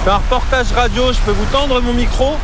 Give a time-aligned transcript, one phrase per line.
[0.00, 2.34] Je fais un reportage radio, je peux vous tendre mon micro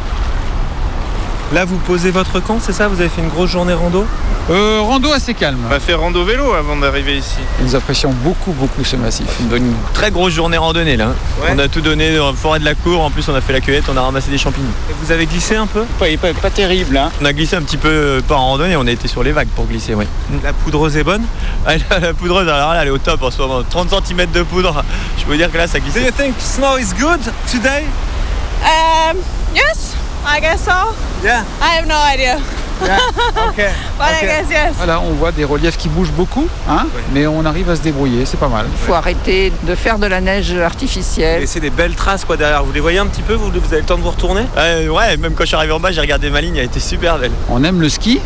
[1.53, 2.89] Là, vous posez votre camp, c'est ça?
[2.89, 4.05] Vous avez fait une grosse journée rando?
[4.51, 5.59] Euh, rando assez calme.
[5.71, 7.37] On a fait rando vélo avant d'arriver ici.
[7.61, 9.27] Nous apprécions beaucoup, beaucoup ce massif.
[9.41, 11.09] Une bonne, très grosse journée randonnée là.
[11.41, 11.51] Ouais.
[11.55, 13.01] On a tout donné dans la forêt de la cour.
[13.01, 14.67] En plus, on a fait la cueillette, on a ramassé des champignons.
[14.91, 15.85] Et vous avez glissé un peu?
[16.01, 17.11] Pas, pas, pas terrible, hein.
[17.23, 19.33] On a glissé un petit peu, euh, pas en randonnée, on a été sur les
[19.33, 20.05] vagues pour glisser, oui.
[20.43, 21.23] La poudreuse est bonne?
[21.69, 23.61] Ah, la, la poudreuse, alors là, elle est au top en ce moment.
[23.69, 24.85] 30 cm de poudre.
[25.19, 25.95] Je peux vous dire que là, ça glisse.
[25.95, 27.19] Do you think snow is good
[27.51, 27.83] today?
[28.63, 29.17] Um,
[29.53, 30.73] yes, I guess so.
[31.25, 31.45] Yeah.
[31.63, 32.37] I have no idea,
[33.49, 33.57] Ok.
[33.99, 34.75] but I guess yes.
[34.77, 38.27] Voilà, on voit des reliefs qui bougent beaucoup, hein, mais on arrive à se débrouiller,
[38.27, 38.67] c'est pas mal.
[38.87, 41.43] faut arrêter de faire de la neige artificielle.
[41.43, 42.65] Et c'est des belles traces quoi derrière.
[42.65, 44.43] Vous les voyez un petit peu vous, vous avez le temps de vous retourner?
[44.57, 46.81] Ouais, ouais, même quand je suis arrivé en bas, j'ai regardé ma ligne, elle était
[46.81, 47.33] super belle.
[47.49, 48.21] On aime le ski,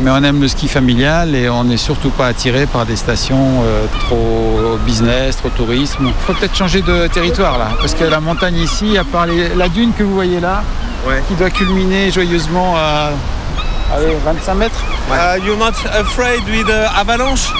[0.00, 3.62] mais on aime le ski familial et on n'est surtout pas attiré par des stations
[3.64, 6.06] euh, trop business, trop tourisme.
[6.06, 9.54] Il faut peut-être changer de territoire là, parce que la montagne ici, à part les-
[9.54, 10.62] la dune que vous voyez là,
[11.06, 11.22] Ouais.
[11.28, 13.10] qui doit culminer joyeusement à
[13.94, 14.80] allez, 25 mètres.
[15.10, 17.52] Uh, You're not afraid with the avalanche?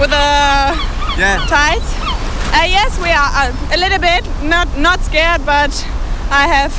[0.00, 1.36] With the Yeah.
[1.46, 1.82] tide?
[2.52, 4.24] Uh, yes, we are uh, a little bit.
[4.42, 5.70] Not not scared, but
[6.32, 6.72] I have.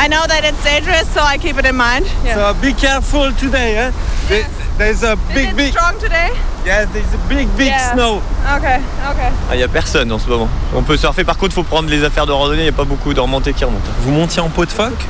[0.00, 2.06] I know that it's dangerous, so I keep it in mind.
[2.24, 2.34] Yeah.
[2.36, 3.76] So be careful today.
[3.76, 3.90] Eh?
[4.28, 4.46] There-
[4.78, 6.30] There's a Is big, it big, strong today?
[6.64, 7.94] yes, there's a big, big Yeah.
[7.94, 8.22] snow.
[8.58, 8.78] Okay,
[9.10, 9.30] okay.
[9.50, 10.48] Ah, il y a personne en ce moment.
[10.72, 12.84] On peut surfer, par contre, faut prendre les affaires de randonnée, il n'y a pas
[12.84, 13.90] beaucoup de remontées qui remontent.
[14.02, 15.04] Vous montiez en pot de phoque?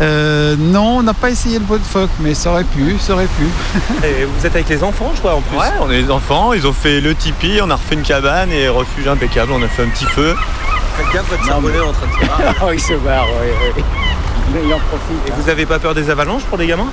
[0.00, 3.14] Euh, non, on n'a pas essayé le pot de phoque, mais ça aurait pu, ça
[3.14, 3.48] aurait pu.
[4.06, 5.58] et vous êtes avec les enfants, je crois, en plus.
[5.58, 8.52] Ouais, on est des enfants, ils ont fait le tipi, on a refait une cabane
[8.52, 10.36] et refuge impeccable, on a fait un petit feu.
[10.96, 12.54] Faites gaffe, votre cerveau est en train de tirer.
[12.62, 13.82] oh, il se barre, oui, oui.
[14.64, 15.28] Il en profite.
[15.28, 16.90] Et vous avez pas peur des avalanches pour des gamins?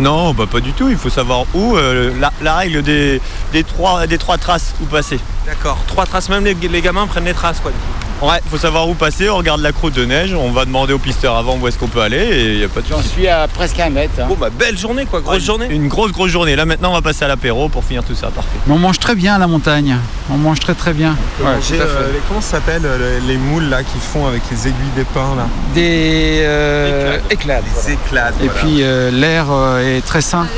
[0.00, 1.76] Non, bah pas du tout, il faut savoir où.
[1.76, 3.20] euh, la, la règle des,
[3.52, 5.18] des, trois, des trois traces où passer.
[5.44, 5.78] D'accord.
[5.88, 7.72] Trois traces, même les, les gamins prennent les traces, quoi.
[8.20, 10.98] Ouais, faut savoir où passer, on regarde la croûte de neige, on va demander au
[10.98, 13.28] pisteur avant où est-ce qu'on peut aller et il n'y a pas de J'en suis
[13.28, 14.14] à presque un mètre.
[14.20, 14.24] hein.
[14.28, 15.20] Bon, bah, belle journée, quoi.
[15.20, 15.66] Grosse Ouais, journée.
[15.70, 16.56] Une grosse, grosse journée.
[16.56, 18.50] Là maintenant, on va passer à l'apéro pour finir tout ça, parfait.
[18.66, 19.96] Mais on mange très bien à la montagne.
[20.32, 21.16] On mange très très bien.
[21.40, 21.92] Ouais, J'ai, tout à fait.
[21.92, 24.90] euh, les- comment ça s'appelle euh, les, les moules là qui font avec les aiguilles
[24.96, 25.46] d'épin là?
[25.74, 27.60] Des euh, éclats.
[27.86, 28.30] Les éclats.
[28.42, 30.48] Et puis euh, l'air euh, est très sain.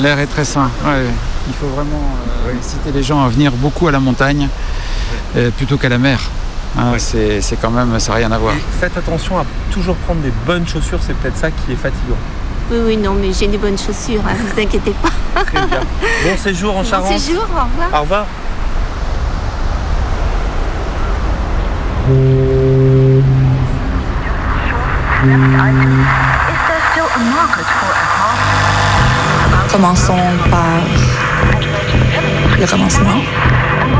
[0.00, 0.70] L'air est très sain.
[0.84, 1.02] Ouais.
[1.48, 2.00] Il faut vraiment
[2.46, 4.48] euh, inciter les gens à venir beaucoup à la montagne
[5.36, 6.20] euh, plutôt qu'à la mer.
[6.78, 8.54] Hein, c'est, c'est quand même, ça n'a rien à voir.
[8.80, 12.16] faites attention à toujours prendre des bonnes chaussures, c'est peut-être ça qui est fatigant.
[12.70, 15.42] Oui, oui, non, mais j'ai des bonnes chaussures, hein, vous inquiétez pas.
[15.44, 15.80] Très bien.
[16.24, 17.18] Bon séjour en Bon Charente.
[17.18, 17.88] séjour, au revoir.
[17.94, 18.26] Au revoir.
[29.70, 30.16] Commençons
[30.50, 30.80] par
[32.60, 33.20] le commencement,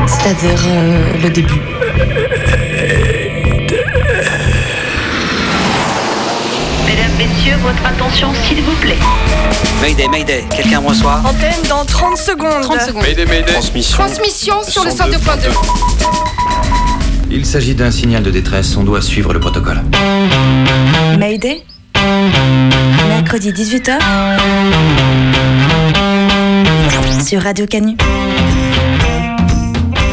[0.07, 1.61] c'est-à-dire euh, le début.
[6.85, 8.97] Mesdames, Messieurs, votre attention s'il vous plaît.
[9.81, 12.61] Mayday, Mayday, quelqu'un me reçoit Antenne dans 30 secondes.
[12.61, 13.03] 30 secondes.
[13.47, 13.97] Transmission.
[13.97, 15.49] Transmission sur le 102.2.
[17.31, 19.81] Il s'agit d'un signal de détresse, on doit suivre le protocole.
[21.17, 21.63] Mayday.
[23.07, 23.97] Mercredi 18h.
[27.25, 27.95] Sur Radio Canu.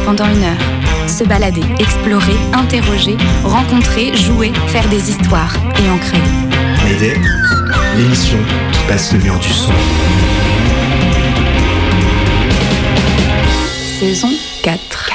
[0.05, 6.21] Pendant une heure, se balader, explorer, interroger, rencontrer, jouer, faire des histoires et en créer.
[7.97, 8.37] L'émission
[8.71, 9.71] qui passe le mur du son.
[13.99, 14.29] Saison
[14.63, 15.11] 4.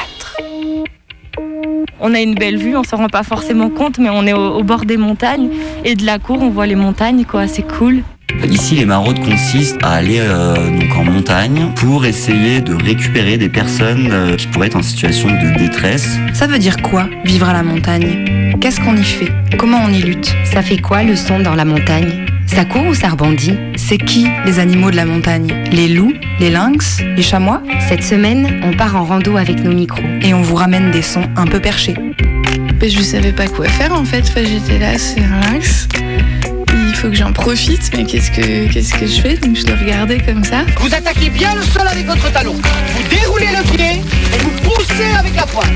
[2.00, 4.56] On a une belle vue, on s'en rend pas forcément compte, mais on est au,
[4.58, 5.48] au bord des montagnes
[5.84, 7.48] et de la cour, on voit les montagnes, quoi.
[7.48, 8.02] C'est cool.
[8.44, 13.48] Ici, les maraudes consistent à aller euh, donc en montagne pour essayer de récupérer des
[13.48, 16.18] personnes euh, qui pourraient être en situation de détresse.
[16.32, 18.54] Ça veut dire quoi, vivre à la montagne?
[18.60, 19.32] Qu'est-ce qu'on y fait?
[19.58, 20.34] Comment on y lutte?
[20.44, 22.26] Ça fait quoi le son dans la montagne?
[22.46, 23.54] Ça court ou ça rebondit?
[23.76, 25.52] C'est qui les animaux de la montagne?
[25.72, 26.14] Les loups?
[26.40, 27.02] Les lynx?
[27.16, 27.62] Les chamois?
[27.88, 30.06] Cette semaine, on part en rando avec nos micros.
[30.22, 31.94] Et on vous ramène des sons un peu perchés.
[32.80, 34.22] Mais je savais pas quoi faire en fait.
[34.28, 35.88] Enfin, j'étais là, c'est relax.
[35.98, 36.35] Il
[36.96, 39.36] faut que j'en profite, mais qu'est-ce que qu'est-ce que je fais?
[39.36, 40.64] Donc je le regardais comme ça.
[40.80, 42.54] Vous attaquez bien le sol avec votre talon.
[42.54, 44.02] Vous déroulez le pied
[44.34, 45.66] et vous poussez avec la pointe.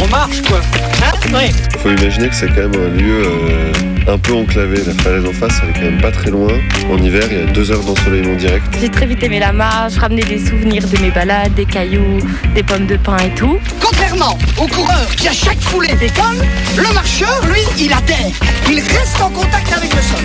[0.00, 0.60] On marche quoi.
[1.04, 1.12] Hein?
[1.34, 1.52] Oui.
[1.78, 3.72] Faut imaginer que c'est quand même un lieu euh,
[4.08, 4.78] un peu enclavé.
[4.86, 6.48] La falaise en face, elle est quand même pas très loin.
[6.90, 8.64] En hiver, il y a deux heures d'ensoleillement direct.
[8.80, 12.18] J'ai très vite aimé la marche, ramener des souvenirs de mes balades, des cailloux,
[12.54, 13.58] des pommes de pin et tout.
[13.82, 16.46] Contrairement au coureur qui à chaque foulée décolle,
[16.76, 18.32] le marcheur, lui, il adhère.
[18.70, 20.21] Il reste en contact avec le sol.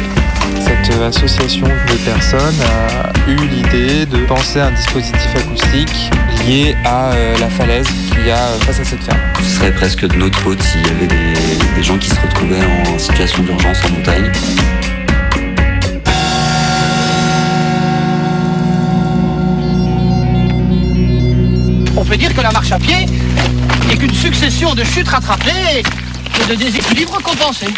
[0.59, 6.11] Cette association de personnes a eu l'idée de penser un dispositif acoustique
[6.45, 9.19] lié à euh, la falaise qu'il y a euh, face à cette ferme.
[9.39, 11.33] Ce serait presque de notre faute s'il y avait des,
[11.75, 14.31] des gens qui se retrouvaient en situation d'urgence en montagne.
[21.97, 23.05] On peut dire que la marche à pied
[23.87, 27.73] n'est qu'une succession de chutes rattrapées et de déséquilibres compensés.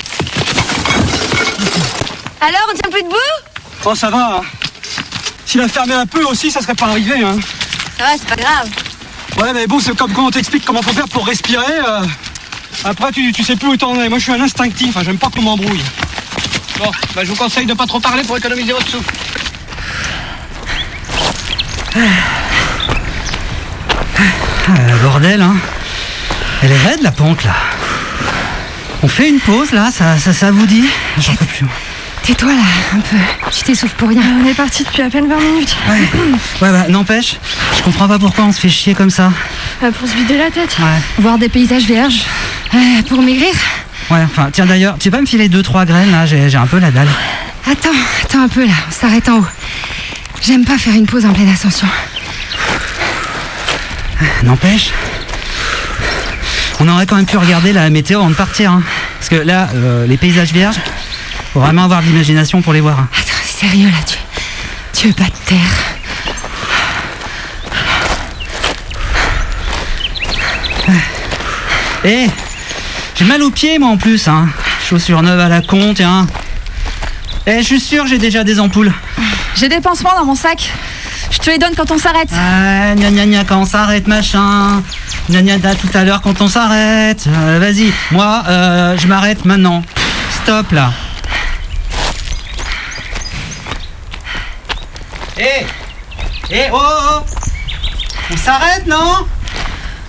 [2.42, 3.16] Alors, on tient plus debout?
[3.86, 4.38] Oh, ça va.
[4.38, 4.42] hein.
[5.46, 7.24] S'il a fermé un peu aussi, ça serait pas arrivé.
[7.24, 7.38] Hein.
[7.98, 8.70] Ça va, c'est pas grave.
[9.38, 11.80] Ouais, mais bon, c'est comme quand on t'explique comment faut faire pour respirer.
[11.88, 12.02] euh,
[12.84, 14.10] Après, tu, tu sais plus où t'en es.
[14.10, 14.96] Moi, je suis un instinctif.
[14.98, 15.84] hein, J'aime pas qu'on m'embrouille.
[16.78, 19.12] Bon, bah, je vous conseille de pas trop parler pour économiser votre souffle.
[24.68, 24.72] Ah,
[25.04, 25.56] bordel, hein.
[26.62, 27.56] Elle est raide la pente là.
[29.02, 30.86] On fait une pause là, ça, ça, ça vous dit?
[31.18, 31.66] J'en peux plus.
[32.30, 32.62] Tais-toi là,
[32.94, 33.16] un peu.
[33.52, 34.22] Tu t'essouffles pour rien.
[34.40, 35.76] On est parti depuis à peine 20 minutes.
[35.90, 35.98] Ouais,
[36.62, 37.38] ouais bah n'empêche,
[37.76, 39.32] je comprends pas pourquoi on se fait chier comme ça.
[39.82, 40.78] Euh, pour se vider la tête.
[40.78, 40.86] Ouais.
[41.18, 42.22] Voir des paysages vierges.
[42.76, 42.78] Euh,
[43.08, 43.50] pour maigrir.
[44.12, 46.60] Ouais, enfin, tiens d'ailleurs, tu peux pas me filer deux trois graines là, j'ai j'ai
[46.60, 47.08] un peu la dalle.
[47.66, 47.90] Attends,
[48.24, 49.48] attends un peu là, on s'arrête en haut.
[50.44, 51.88] J'aime pas faire une pause en pleine ascension.
[54.44, 54.92] N'empêche,
[56.80, 58.72] on aurait quand même pu regarder la météo avant de partir.
[58.72, 58.84] hein.
[59.18, 60.78] Parce que là, euh, les paysages vierges,
[61.54, 63.00] faut vraiment avoir de l'imagination pour les voir.
[63.00, 64.18] Attends, sérieux là, tu,
[65.00, 65.60] tu veux pas te taire
[72.06, 72.28] Eh,
[73.16, 74.28] j'ai mal aux pieds moi en plus.
[74.28, 74.48] Hein.
[74.88, 76.28] Chaussures neuves à la con, tiens.
[77.46, 78.94] Eh, je suis sûr, j'ai déjà des ampoules.
[79.56, 80.72] J'ai des pansements dans mon sac.
[81.32, 82.30] Je te les donne quand on s'arrête.
[82.34, 84.82] Ah, gna gna gna quand on s'arrête, machin.
[85.30, 87.26] Gna gna da tout à l'heure quand on s'arrête.
[87.28, 89.84] Euh, Vas-y, moi, euh, je m'arrête maintenant.
[90.44, 90.92] Stop là.
[95.40, 95.66] Eh
[96.52, 97.36] Eh, oh, oh, oh
[98.32, 99.26] On s'arrête, non?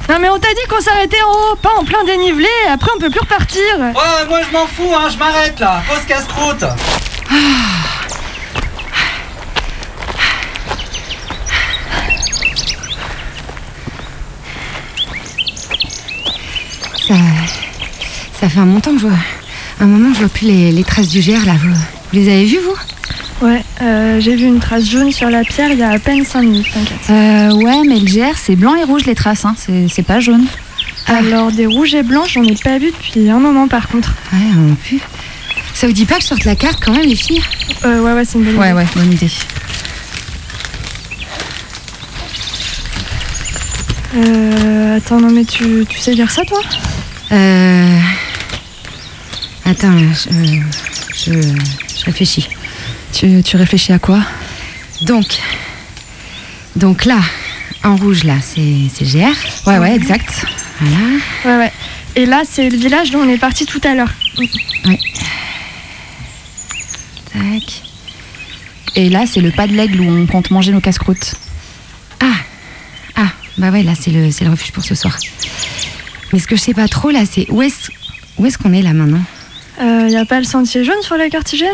[0.08, 2.98] Non mais on t'a dit qu'on s'arrêtait en haut, pas en plein dénivelé, après on
[2.98, 3.62] peut plus repartir.
[3.78, 5.82] Ouais, moi je m'en fous, hein, je m'arrête là.
[5.88, 6.64] Pause casse-croûte.
[17.06, 17.14] Ça,
[18.40, 19.16] ça fait un moment que je vois.
[19.80, 21.54] Un moment, je vois plus les, les traces du GR là.
[21.54, 21.76] Vous, vous
[22.12, 22.76] les avez vues, vous?
[23.40, 26.24] Ouais, euh, j'ai vu une trace jaune sur la pierre il y a à peine
[26.24, 26.98] 5 minutes, t'inquiète.
[27.08, 29.54] Euh, ouais, mais le GR, c'est blanc et rouge les traces, hein.
[29.88, 30.44] c'est pas jaune.
[31.06, 34.14] Alors des rouges et blancs, j'en ai pas vu depuis un moment par contre.
[34.32, 35.00] Ouais, non plus.
[35.72, 37.40] Ça vous dit pas que je sorte la carte quand même, les filles?
[37.86, 38.76] Euh, ouais, ouais, c'est une bonne Ouais, idée.
[38.76, 39.30] ouais, bonne idée.
[44.16, 46.60] Euh, attends, non mais tu, tu sais lire ça toi?
[47.32, 47.98] Euh.
[49.64, 50.28] Attends, je,
[51.14, 52.48] je, je réfléchis.
[53.20, 54.20] Tu, tu réfléchis à quoi
[55.02, 55.26] Donc.
[56.74, 57.20] Donc là,
[57.84, 59.68] en rouge, là, c'est c'est GR.
[59.68, 60.46] Ouais, ouais, exact.
[60.80, 61.04] Voilà.
[61.44, 61.72] Ouais, ouais.
[62.16, 64.08] Et là, c'est le village dont on est parti tout à l'heure.
[64.86, 64.98] Ouais.
[67.30, 67.82] Tac.
[68.96, 71.34] Et là, c'est le pas de l'aigle où on compte manger nos casse-croûtes.
[72.20, 72.32] Ah
[73.16, 73.28] Ah,
[73.58, 75.18] bah ouais, là, c'est le, c'est le refuge pour ce soir.
[76.32, 77.90] Mais ce que je sais pas trop, là, c'est où est-ce
[78.38, 79.22] où est-ce qu'on est là maintenant?
[79.82, 81.68] Euh, y a pas le sentier jaune sur la carte hygiène?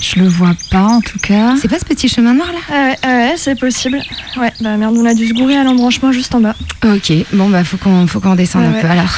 [0.00, 1.54] Je le vois pas en tout cas.
[1.60, 2.72] C'est pas ce petit chemin noir là Ah
[3.08, 4.00] ouais, ouais, c'est possible.
[4.36, 6.54] Ouais, bah merde, on a dû se gourer à l'embranchement juste en bas.
[6.84, 8.80] Ok, bon, bah faut qu'on faut qu'on descende Ouais, un ouais.
[8.80, 9.10] peu alors.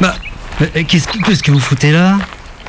[0.00, 0.14] Bah,
[0.60, 2.18] euh, qu'est-ce que, qu'est-ce que vous foutez là?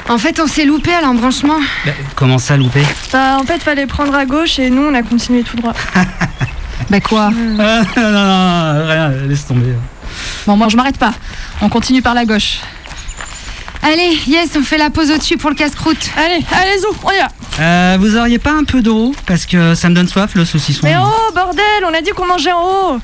[0.07, 1.57] En fait, on s'est loupé à l'embranchement.
[1.85, 2.81] Bah, Comment ça, loupé?
[3.15, 5.71] Bah en fait, fallait prendre à gauche et nous, on a continué tout droit.
[6.89, 9.73] Bah quoi Ah, non, non, non, rien, laisse tomber.
[10.45, 11.13] Bon, moi je m'arrête pas.
[11.61, 12.59] On continue par la gauche.
[13.81, 16.09] Allez, yes, on fait la pause au-dessus pour le casse-croûte.
[16.17, 17.29] Allez, allez, zou, on y va.
[17.61, 20.81] Euh, vous auriez pas un peu d'eau Parce que ça me donne soif, le saucisson.
[20.83, 22.99] Mais oh, bordel, on a dit qu'on mangeait en haut.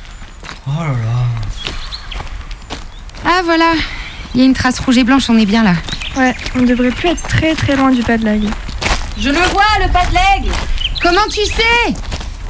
[0.68, 2.44] Oh là là.
[3.26, 3.72] Ah voilà,
[4.36, 5.76] il y a une trace rouge et blanche, on est bien là.
[6.18, 8.42] Ouais, on devrait plus être très très loin du pas de lag.
[9.18, 10.56] Je le vois, le pas de l'aigle.
[11.02, 11.94] Comment tu sais?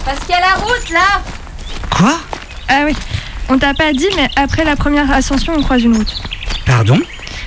[0.06, 1.22] Parce qu'il y a la route là.
[1.96, 2.18] Quoi?
[2.68, 2.96] Ah oui,
[3.50, 6.22] on t'a pas dit, mais après la première ascension, on croise une route.
[6.66, 7.00] Pardon?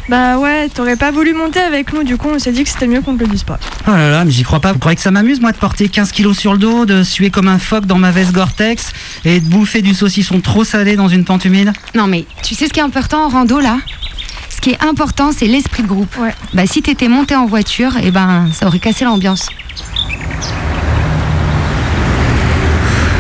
[0.08, 2.86] Bah ouais, t'aurais pas voulu monter avec nous, du coup, on s'est dit que c'était
[2.86, 3.58] mieux qu'on te le dise pas.
[3.88, 4.72] Oh là là, mais j'y crois pas.
[4.72, 7.30] Vous croyez que ça m'amuse, moi, de porter 15 kilos sur le dos, de suer
[7.30, 8.92] comme un phoque dans ma veste Gore-Tex
[9.24, 11.72] et de bouffer du saucisson trop salé dans une pente humide?
[11.94, 13.78] Non mais tu sais ce qui est important en rando là?
[14.64, 16.16] Qui est important, c'est l'esprit de groupe.
[16.16, 16.32] Ouais.
[16.54, 19.50] Bah si t'étais monté en voiture, et ben ça aurait cassé l'ambiance.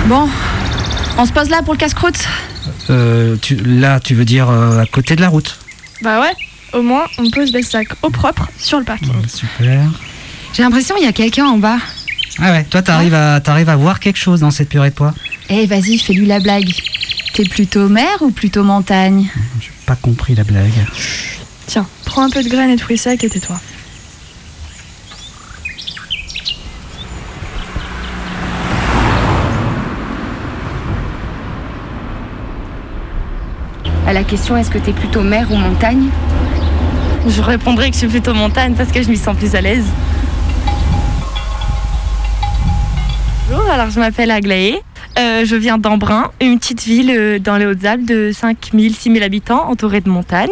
[0.06, 0.26] Bon,
[1.18, 2.26] on se pose là pour le casse-croûte
[2.88, 5.58] Euh, tu, là, tu veux dire euh, à côté de la route
[6.00, 6.32] Bah ouais,
[6.72, 9.12] au moins on pose les sacs au propre sur le parking.
[9.28, 9.82] Super.
[10.54, 11.76] J'ai l'impression qu'il y a quelqu'un en bas.
[12.38, 15.12] Ah ouais, toi t'arrives à, t'arrives à voir quelque chose dans cette purée de pois
[15.50, 16.70] Eh, vas-y, fais-lui la blague.
[17.34, 19.28] T'es plutôt mer ou plutôt montagne?
[19.60, 20.72] J'ai pas compris la blague.
[21.66, 23.56] Tiens, prends un peu de graines et de fruits secs et tais-toi.
[34.06, 36.10] À la question est-ce que t'es plutôt mer ou montagne?
[37.26, 39.86] Je répondrai que je suis plutôt montagne parce que je m'y sens plus à l'aise.
[43.48, 44.82] Bonjour, alors je m'appelle Aglaé.
[45.18, 49.70] Euh, je viens d'Embrun, une petite ville euh, dans les Hautes-Alpes de 5000, 6000 habitants
[49.70, 50.50] entourée de montagnes.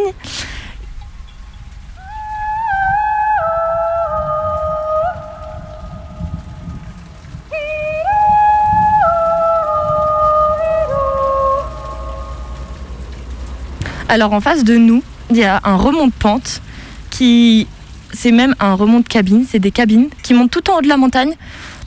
[14.13, 15.01] Alors en face de nous,
[15.31, 16.61] il y a un remont de pente
[17.09, 17.65] qui
[18.11, 20.87] c'est même un remont de cabine, c'est des cabines qui montent tout en haut de
[20.87, 21.33] la montagne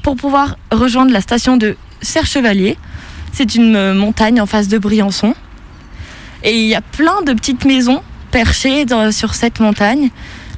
[0.02, 2.78] pour pouvoir rejoindre la station de Serre-Chevalier.
[3.32, 5.34] C'est une euh, montagne en face de Briançon.
[6.42, 8.02] Et il y a plein de petites maisons
[8.32, 10.10] perchées sur cette montagne.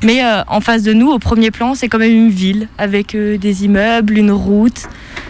[0.03, 3.15] Mais euh, en face de nous, au premier plan, c'est quand même une ville avec
[3.15, 4.85] euh, des immeubles, une route,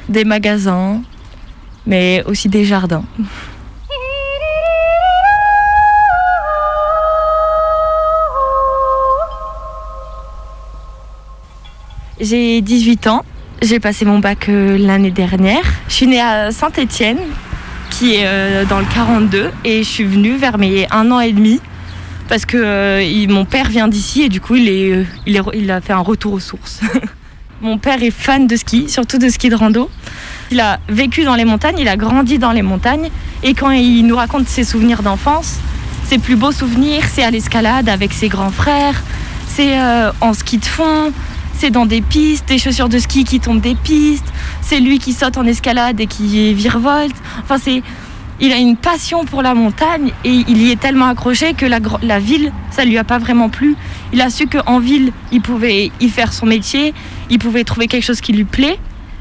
[0.09, 1.03] des magasins,
[1.85, 3.03] mais aussi des jardins.
[12.21, 13.25] J'ai 18 ans.
[13.63, 15.63] J'ai passé mon bac euh, l'année dernière.
[15.89, 17.19] Je suis née à Saint-Étienne,
[17.91, 21.33] qui est euh, dans le 42, et je suis venue vers mes un an et
[21.33, 21.61] demi
[22.29, 26.01] parce que euh, mon père vient d'ici et du coup il, est, a fait un
[26.01, 26.81] retour aux sources.
[27.63, 29.89] mon père est fan de ski, surtout de ski de rando.
[30.51, 33.11] Il a vécu dans les montagnes, il a grandi dans les montagnes
[33.45, 35.59] et quand il nous raconte ses souvenirs d'enfance,
[36.05, 39.03] ses plus beaux souvenirs, c'est à l'escalade avec ses grands frères,
[39.47, 39.79] c'est
[40.21, 41.13] en ski de fond,
[41.59, 44.27] c'est dans des pistes, des chaussures de ski qui tombent des pistes,
[44.63, 47.17] c'est lui qui saute en escalade et qui virevolte.
[47.43, 47.83] Enfin, c'est,
[48.41, 51.81] il a une passion pour la montagne et il y est tellement accroché que la,
[52.03, 53.75] la ville, ça lui a pas vraiment plu.
[54.13, 56.95] Il a su qu'en ville, il pouvait y faire son métier,
[57.29, 58.79] il pouvait trouver quelque chose qui lui plaît,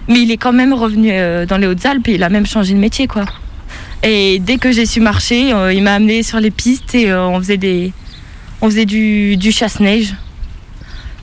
[0.08, 2.74] mais il est quand même revenu euh, dans les Hautes-Alpes et il a même changé
[2.74, 3.26] de métier, quoi.
[4.04, 7.28] Et dès que j'ai su marcher, euh, il m'a amené sur les pistes et euh,
[7.28, 7.94] on faisait des,
[8.62, 10.14] on faisait du, du chasse-neige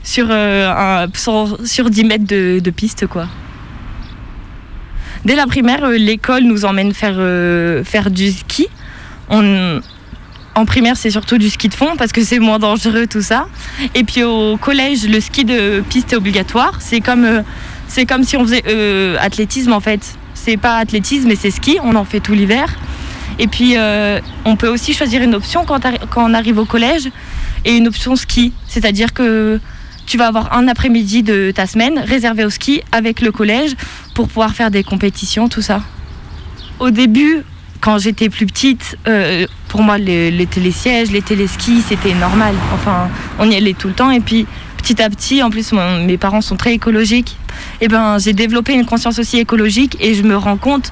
[0.05, 3.27] sur, euh, sur, sur 10 mètres de, de piste, quoi.
[5.25, 8.67] Dès la primaire, euh, l'école nous emmène faire, euh, faire du ski.
[10.57, 13.47] En primaire, c'est surtout du ski de fond parce que c'est moins dangereux, tout ça.
[13.93, 16.77] Et puis au collège, le ski de piste est obligatoire.
[16.79, 17.43] C'est comme,
[18.07, 18.63] comme si on faisait
[19.17, 19.99] athlétisme en fait.
[20.33, 21.77] C'est pas athlétisme, mais c'est ski.
[21.83, 22.73] On en fait tout l'hiver.
[23.37, 23.75] Et puis,
[24.45, 25.81] on peut aussi choisir une option quand
[26.15, 27.09] on arrive au collège
[27.65, 28.53] et une option ski.
[28.65, 29.59] C'est-à-dire que
[30.05, 33.71] tu vas avoir un après-midi de ta semaine réservé au ski avec le collège
[34.13, 35.81] pour pouvoir faire des compétitions, tout ça.
[36.79, 37.43] Au début,
[37.81, 42.55] quand j'étais plus petite, euh, pour moi, les, les télésièges, les téléskis, c'était normal.
[42.73, 43.09] Enfin,
[43.39, 44.11] on y allait tout le temps.
[44.11, 44.45] Et puis,
[44.77, 47.37] petit à petit, en plus, mes parents sont très écologiques.
[47.81, 50.91] Et ben, j'ai développé une conscience aussi écologique et je me rends compte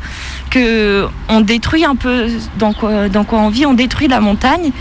[0.50, 2.28] que on détruit un peu
[2.58, 2.74] dans
[3.12, 3.66] dans quoi on vit.
[3.66, 4.72] On détruit la montagne,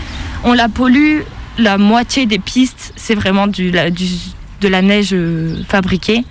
[0.43, 1.21] on la pollue.
[1.59, 6.25] La moitié des pistes, c'est vraiment de la neige euh, fabriquée.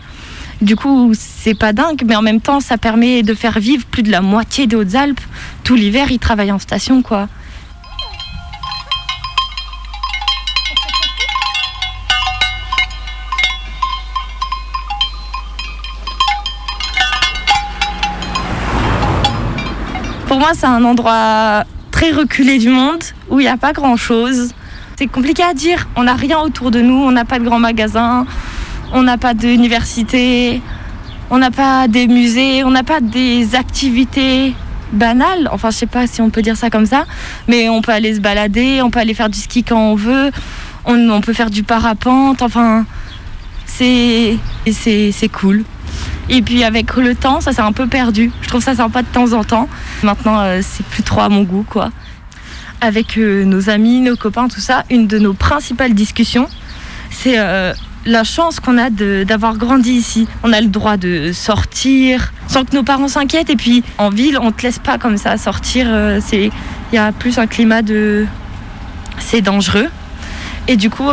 [0.60, 4.02] Du coup, c'est pas dingue, mais en même temps, ça permet de faire vivre plus
[4.02, 5.20] de la moitié des Hautes-Alpes.
[5.64, 7.28] Tout l'hiver, ils travaillent en station, quoi.
[20.28, 24.54] Pour moi, c'est un endroit très reculé du monde où il n'y a pas grand-chose.
[24.96, 25.88] C'est compliqué à dire.
[25.96, 26.94] On n'a rien autour de nous.
[26.94, 28.26] On n'a pas de grands magasins.
[28.92, 30.60] On n'a pas d'université.
[31.30, 32.64] On n'a pas des musées.
[32.64, 34.54] On n'a pas des activités
[34.92, 35.48] banales.
[35.50, 37.04] Enfin, je sais pas si on peut dire ça comme ça.
[37.48, 38.82] Mais on peut aller se balader.
[38.82, 40.30] On peut aller faire du ski quand on veut.
[40.84, 42.42] On, peut faire du parapente.
[42.42, 42.84] Enfin,
[43.66, 44.36] c'est
[44.70, 45.64] c'est c'est cool.
[46.28, 48.30] Et puis avec le temps, ça s'est un peu perdu.
[48.42, 49.68] Je trouve ça sympa de temps en temps.
[50.02, 51.90] Maintenant, euh, c'est plus trop à mon goût, quoi.
[52.82, 56.48] Avec euh, nos amis, nos copains, tout ça, une de nos principales discussions,
[57.10, 57.72] c'est euh,
[58.06, 60.26] la chance qu'on a d'avoir grandi ici.
[60.42, 63.50] On a le droit de sortir sans que nos parents s'inquiètent.
[63.50, 65.86] Et puis en ville, on te laisse pas comme ça sortir.
[65.88, 66.50] euh, il
[66.92, 68.26] y a plus un climat de
[69.20, 69.86] c'est dangereux.
[70.66, 71.08] Et du coup,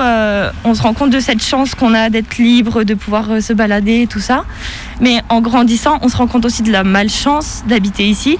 [0.63, 4.05] on se rend compte de cette chance qu'on a d'être libre, de pouvoir se balader,
[4.07, 4.45] tout ça.
[5.01, 8.37] Mais en grandissant, on se rend compte aussi de la malchance d'habiter ici.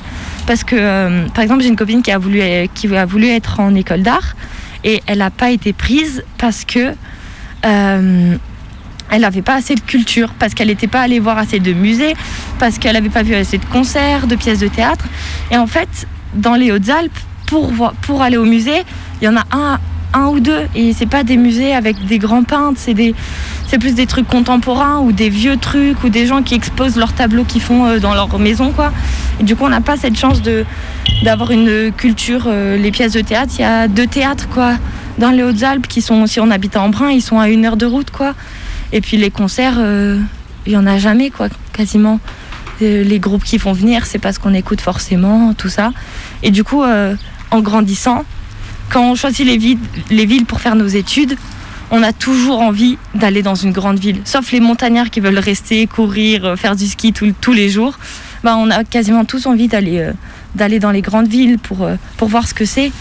[0.50, 2.42] Parce que, euh, par exemple, j'ai une copine qui a, voulu,
[2.74, 4.36] qui a voulu être en école d'art.
[4.84, 6.96] Et elle n'a pas été prise parce que
[7.68, 8.36] euh,
[9.12, 12.16] elle n'avait pas assez de culture, parce qu'elle n'était pas allée voir assez de musées,
[12.58, 15.06] parce qu'elle n'avait pas vu assez de concerts, de pièces de théâtre.
[15.52, 18.82] Et en fait, dans les Hautes-Alpes, pour, pour aller au musée,
[19.22, 19.78] il y en a un,
[20.14, 20.62] un ou deux.
[20.76, 23.16] Et c'est pas des musées avec des grands peintres, c'est des,
[23.68, 27.14] c'est plus des trucs contemporains ou des vieux trucs ou des gens qui exposent leurs
[27.14, 28.92] tableaux qu'ils font euh, dans leur maison, quoi.
[29.40, 30.42] Et du coup, on n'a pas cette chance
[31.24, 32.46] d'avoir une culture.
[32.48, 34.74] euh, les pièces de théâtre, il y a deux théâtres, quoi,
[35.18, 37.78] dans les Hautes-Alpes qui sont, si on habite à Embrun, ils sont à une heure
[37.78, 38.34] de route, quoi.
[38.92, 40.20] Et puis les concerts, euh,
[40.66, 42.20] il y en a jamais, quoi, quasiment.
[42.82, 45.92] Euh, les groupes qui font venir, c'est parce qu'on écoute forcément, tout ça.
[46.44, 47.16] Et du coup, euh,
[47.52, 48.24] en grandissant,
[48.90, 49.80] quand on choisit les villes,
[50.10, 51.38] les villes pour faire nos études,
[51.92, 54.22] on a toujours envie d'aller dans une grande ville.
[54.26, 57.98] Sauf les montagnards qui veulent rester, courir, euh, faire du ski tous les jours.
[58.44, 62.48] Ben, on a quasiment tous envie d'aller euh, dans les grandes villes pour, euh, voir
[62.48, 62.92] ce que c'est,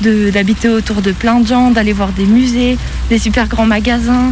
[0.00, 2.78] d'habiter autour de plein de gens, d'aller voir des musées,
[3.10, 4.30] des super grands magasins.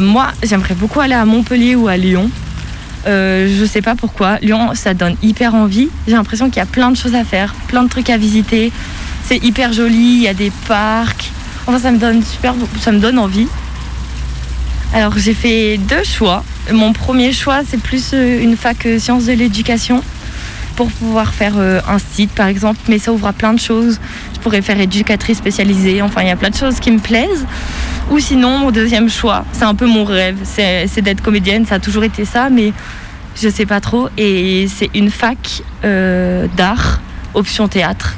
[0.00, 2.30] Moi, j'aimerais beaucoup aller à Montpellier ou à Lyon.
[3.04, 4.38] Je sais pas pourquoi.
[4.38, 5.88] Lyon, ça donne hyper envie.
[6.06, 8.70] J'ai l'impression qu'il y a plein de choses à faire, plein de trucs à visiter.
[9.28, 11.32] C'est hyper joli, il y a des parcs.
[11.66, 13.48] Enfin, ça me donne super, ça me donne envie.
[14.94, 16.44] Alors, j'ai fait deux choix.
[16.72, 20.00] Mon premier choix, c'est plus euh, une fac euh, sciences de l'éducation
[20.76, 22.78] pour pouvoir faire euh, un site, par exemple.
[22.88, 23.98] Mais ça ouvre à plein de choses.
[24.32, 26.02] Je pourrais faire éducatrice spécialisée.
[26.02, 27.46] Enfin, il y a plein de choses qui me plaisent.
[28.12, 31.66] Ou sinon, mon deuxième choix, c'est un peu mon rêve, c'est d'être comédienne.
[31.66, 32.72] Ça a toujours été ça, mais
[33.34, 34.08] je sais pas trop.
[34.16, 37.00] Et c'est une fac d'art,
[37.34, 38.14] option théâtre.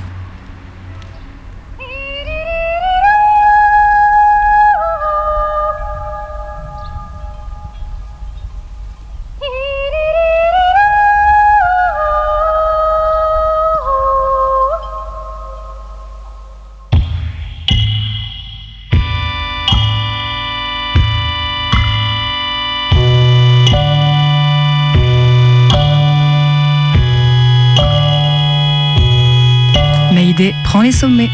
[30.38, 31.31] Mayday prend les sommets.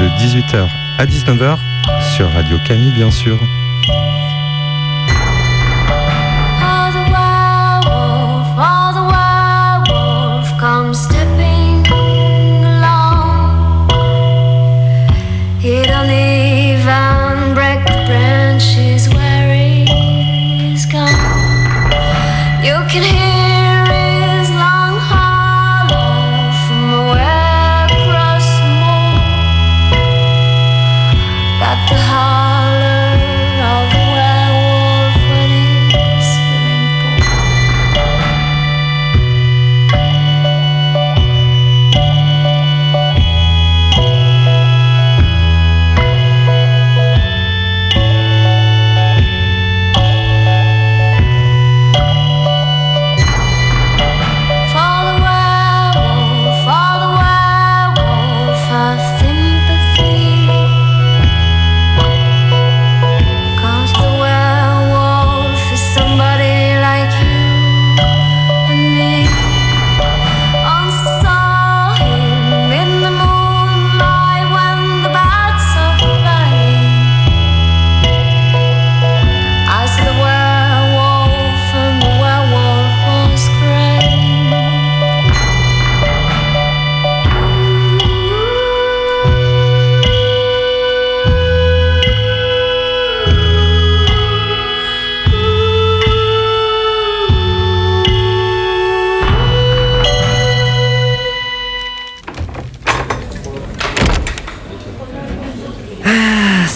[0.00, 1.58] De 18h à 19h
[2.14, 3.38] sur Radio Camille, bien sûr.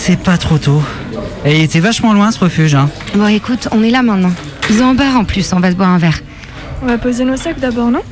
[0.06, 0.82] C'est pas trop tôt.
[1.46, 2.74] Et il était vachement loin ce refuge.
[2.74, 2.90] Hein.
[3.14, 4.32] Bon, écoute, on est là maintenant.
[4.68, 6.20] Ils ont un bar en plus, on va se boire un verre.
[6.82, 8.02] On va poser nos sacs d'abord, non?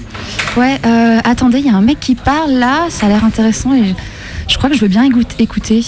[0.57, 3.74] Ouais, euh, attendez, il y a un mec qui parle là, ça a l'air intéressant
[3.74, 3.92] et je,
[4.48, 5.05] je crois que je veux bien
[5.38, 5.85] écouter.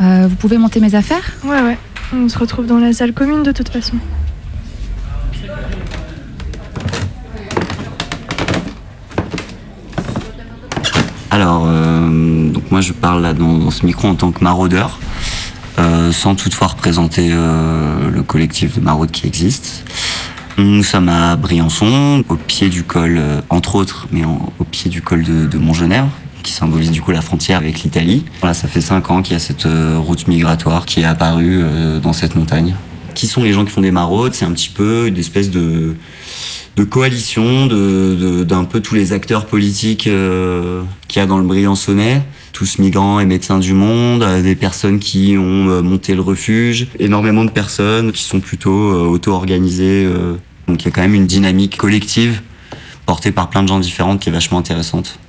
[0.00, 1.32] Euh, vous pouvez monter mes affaires?
[1.42, 1.78] Ouais, ouais.
[2.12, 3.96] On se retrouve dans la salle commune de toute façon.
[11.30, 14.98] Alors, euh, donc moi je parle là dans, dans ce micro en tant que maraudeur,
[14.98, 15.17] euh,
[16.12, 19.84] sans toutefois représenter euh, le collectif de maraudes qui existe.
[20.58, 25.02] Nous sommes à Briançon, au pied du col, euh, entre autres, mais au pied du
[25.02, 26.08] col de, de Montgenèvre,
[26.42, 28.24] qui symbolise du coup la frontière avec l'Italie.
[28.40, 31.60] Voilà, ça fait cinq ans qu'il y a cette euh, route migratoire qui est apparue
[31.62, 32.74] euh, dans cette montagne.
[33.14, 34.34] Qui sont les gens qui font des maraudes?
[34.34, 35.94] C'est un petit peu une espèce de,
[36.90, 41.44] coalition de- de- d'un peu tous les acteurs politiques euh, qu'il y a dans le
[41.44, 42.22] Briançonnais,
[42.58, 46.88] tous migrants et médecins du monde, euh, des personnes qui ont euh, monté le refuge,
[46.98, 50.08] énormément de personnes qui sont plutôt euh, auto-organisées.
[50.66, 52.42] donc il y a quand même une dynamique collective
[53.06, 55.20] portée par plein de gens différents qui est vachement intéressante.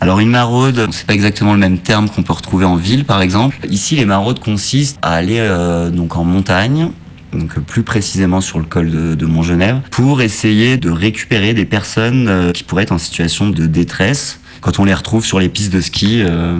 [0.00, 3.22] Alors une maraude, c'est pas exactement le même terme qu'on peut retrouver en ville par
[3.22, 3.58] exemple.
[3.68, 5.44] Ici les maraudes consistent à aller
[5.92, 6.90] donc en montagne,
[7.32, 12.52] donc plus précisément sur le col de, de Montgenèvre, pour essayer de récupérer des personnes
[12.54, 15.80] qui pourraient être en situation de détresse quand on les retrouve sur les pistes de
[15.80, 16.56] ski euh,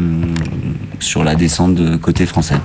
[1.01, 2.61] sur la descente de côté français.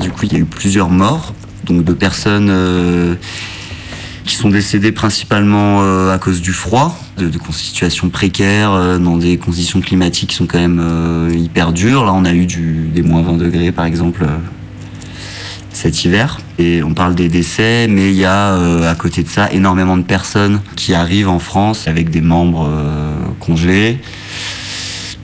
[0.00, 3.14] Du coup, il y a eu plusieurs morts, donc de personnes euh,
[4.24, 9.16] qui sont décédées principalement euh, à cause du froid, de, de situations précaires, euh, dans
[9.16, 12.04] des conditions climatiques qui sont quand même hyper dures.
[12.04, 14.26] Là, on a eu des moins 20 degrés, par exemple,
[15.72, 16.40] cet hiver.
[16.58, 20.02] Et on parle des décès, mais il y a à côté de ça énormément de
[20.02, 22.68] personnes qui arrivent en France avec des membres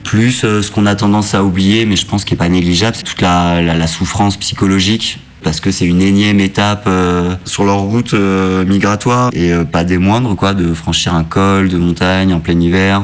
[0.03, 2.95] Plus euh, ce qu'on a tendance à oublier, mais je pense qu'il n'est pas négligeable,
[2.95, 5.19] c'est toute la, souffrance psychologique.
[5.41, 9.97] Parce que c'est une énième étape euh, sur leur route euh, migratoire et pas des
[9.97, 13.03] moindres, quoi, de franchir un col de montagne en plein hiver,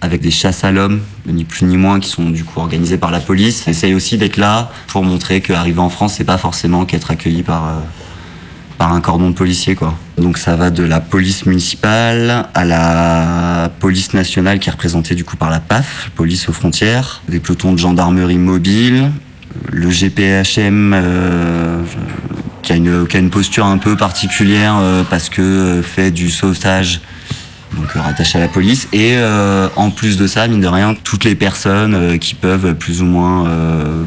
[0.00, 3.10] avec des chasses à l'homme, ni plus ni moins, qui sont du coup organisées par
[3.10, 3.68] la police.
[3.68, 7.82] Essaye aussi d'être là pour montrer qu'arriver en France, c'est pas forcément qu'être accueilli par,
[8.78, 9.94] par un cordon de policiers, quoi.
[10.18, 15.24] Donc ça va de la police municipale à la police nationale qui est représentée du
[15.24, 19.10] coup par la PAF, police aux frontières, des pelotons de gendarmerie mobile,
[19.72, 21.82] le GPHM euh,
[22.62, 26.30] qui, a une, a une posture un peu particulière euh, parce que euh, fait du
[26.30, 27.00] sauvetage
[27.76, 29.16] donc rattaché à la police et
[29.74, 33.50] en plus de ça mine de rien toutes les personnes qui peuvent plus ou moins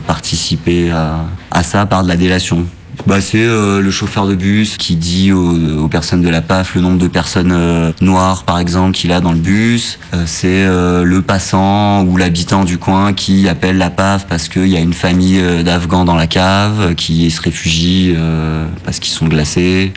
[0.08, 2.65] participer à, à ça par de la délation
[3.05, 6.81] bah, c'est euh, le chauffeur de bus qui dit aux, personnes de la PAF le
[6.81, 9.99] nombre de personnes euh, noires par exemple qu'il a dans le bus.
[10.13, 14.75] Euh, c'est le passant ou l'habitant du coin qui appelle la PAF parce qu'il y
[14.75, 19.93] a une famille d'Afghans dans la cave qui se réfugient euh, parce qu'ils sont glacés.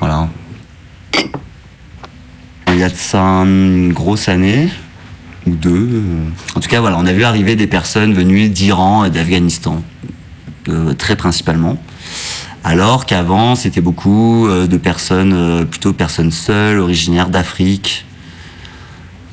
[0.00, 0.28] Voilà.
[2.68, 4.68] Il y a de ça une grosse année
[5.46, 6.02] ou deux.
[6.54, 9.82] En tout cas, voilà, on a vu arriver des personnes venues d'Iran et d'Afghanistan,
[10.96, 11.78] très principalement.
[12.68, 18.04] Alors qu'avant, c'était beaucoup euh, de personnes, euh, plutôt personnes seules, originaires d'Afrique,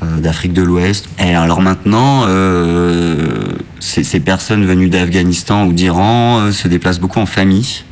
[0.04, 1.10] euh, d'Afrique de l'Ouest.
[1.20, 2.26] Et alors maintenant,
[3.80, 7.84] ces, personnes venues d'Afghanistan ou d'Iran se déplacent beaucoup en famille.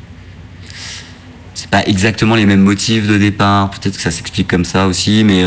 [1.56, 3.70] C'est pas exactement les mêmes motifs de départ.
[3.72, 5.44] Peut-être que ça s'explique comme ça aussi, mais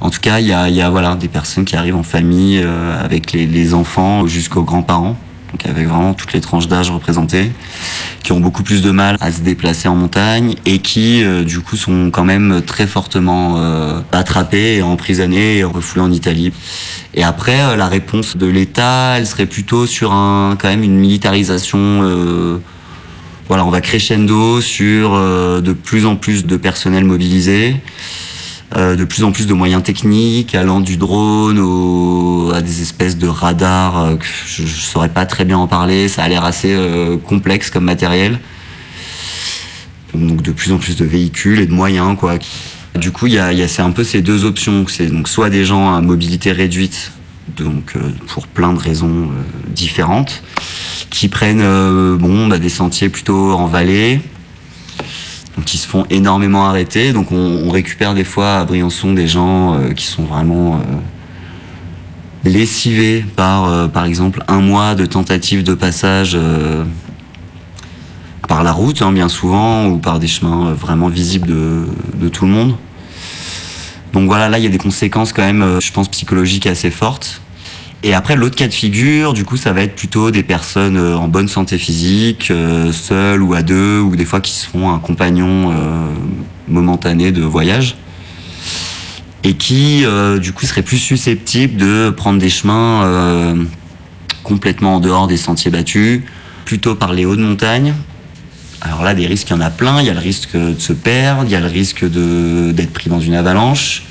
[0.00, 2.60] en tout cas, il y a, voilà des personnes qui arrivent en famille
[3.02, 5.16] avec les enfants jusqu'aux grands-parents.
[5.64, 7.50] Avec vraiment toutes les tranches d'âge représentées,
[8.22, 11.60] qui ont beaucoup plus de mal à se déplacer en montagne et qui euh, du
[11.60, 16.52] coup sont quand même très fortement euh, attrapés et emprisonnés et refoulés en Italie.
[17.14, 20.96] Et après, euh, la réponse de l'État, elle serait plutôt sur un quand même une
[20.96, 22.60] militarisation.
[23.48, 27.76] voilà, on va crescendo sur de plus en plus de personnel mobilisé.
[28.74, 33.28] Euh, de plus en plus de moyens techniques, allant du drone à des espèces de
[33.28, 36.08] radars euh, je ne saurais pas très bien en parler.
[36.08, 38.40] Ça a l'air assez euh, complexe comme matériel.
[40.14, 42.38] Donc de plus en plus de véhicules et de moyens, quoi.
[42.96, 44.84] Du coup, il y a, c'est un peu ces deux options.
[44.88, 47.12] C'est donc soit des gens à mobilité réduite,
[47.56, 47.94] donc
[48.26, 49.28] pour plein de raisons
[49.68, 50.42] différentes,
[51.10, 54.22] qui prennent bon, bah, des sentiers plutôt en vallée,
[55.56, 57.12] donc qui se font énormément arrêter.
[57.12, 60.78] Donc on, on récupère des fois à Briançon des gens euh, qui sont vraiment euh,
[62.44, 66.84] lessivés par, euh, par exemple, un mois de tentative de passage euh,
[68.48, 72.28] par la route, hein, bien souvent, ou par des chemins euh, vraiment visibles de, de
[72.28, 72.76] tout le monde.
[74.12, 76.90] Donc voilà, là, il y a des conséquences quand même, euh, je pense, psychologiques assez
[76.90, 77.42] fortes.
[78.02, 81.16] Et après, l'autre cas de figure, du coup, ça va être plutôt des personnes euh,
[81.16, 84.92] en bonne santé physique, euh, seules ou à deux, ou des fois qui se font
[84.92, 86.06] un compagnon euh,
[86.68, 87.96] momentané de voyage.
[89.44, 90.04] Et qui,
[90.40, 93.54] du coup, seraient plus susceptibles de prendre des chemins
[94.42, 96.22] complètement en dehors des sentiers battus,
[96.64, 97.94] plutôt par les hautes montagnes.
[98.80, 100.00] Alors là, des risques, il y en a plein.
[100.00, 103.08] Il y a le risque de se perdre, il y a le risque d'être pris
[103.08, 104.02] dans une avalanche.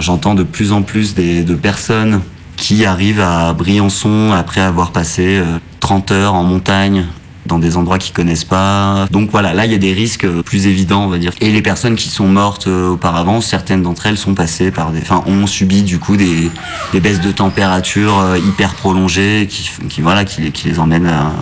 [0.00, 2.20] J'entends de plus en plus des- de personnes
[2.56, 7.06] qui arrivent à Briançon après avoir passé euh, 30 heures en montagne
[7.46, 9.06] dans des endroits qu'ils connaissent pas.
[9.10, 11.32] Donc voilà, là il y a des risques euh, plus évidents, on va dire.
[11.40, 15.22] Et les personnes qui sont mortes euh, auparavant, certaines d'entre elles sont passées par enfin
[15.26, 16.50] ont subi du coup des,
[16.94, 21.32] baisses de température euh, hyper prolongées qui, voilà qui les emmènent à,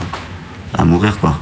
[0.74, 1.38] à mourir quoi.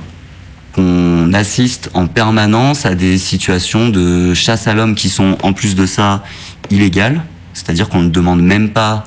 [0.76, 5.74] On assiste en permanence à des situations de chasse à l'homme qui sont en plus
[5.74, 6.22] de ça
[6.70, 7.22] illégales,
[7.54, 9.04] c'est-à-dire qu'on ne demande même pas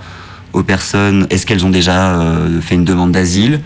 [0.53, 3.61] aux personnes est-ce qu'elles ont déjà euh, fait une demande d'asile?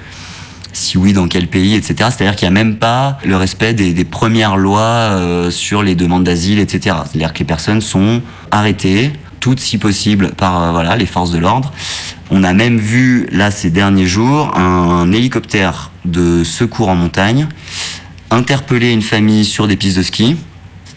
[0.74, 2.10] Si oui, dans quel pays, etc.
[2.12, 6.24] C'est-à-dire qu'il n'y a même pas le respect des, premières lois euh, sur les demandes
[6.24, 6.98] d'asile, etc.
[7.06, 8.22] C'est-à-dire que les personnes sont
[8.52, 11.74] arrêtées, toutes si possible, par euh, voilà, les forces de l'ordre.
[12.30, 17.48] On a même vu, là, ces derniers jours, un, hélicoptère de secours en montagne
[18.30, 20.36] interpeller une famille sur des pistes de ski.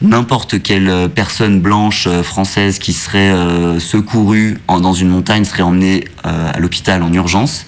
[0.03, 6.05] N'importe quelle personne blanche euh, française qui serait euh, secourue dans une montagne serait emmenée
[6.25, 7.67] euh, à l'hôpital en urgence.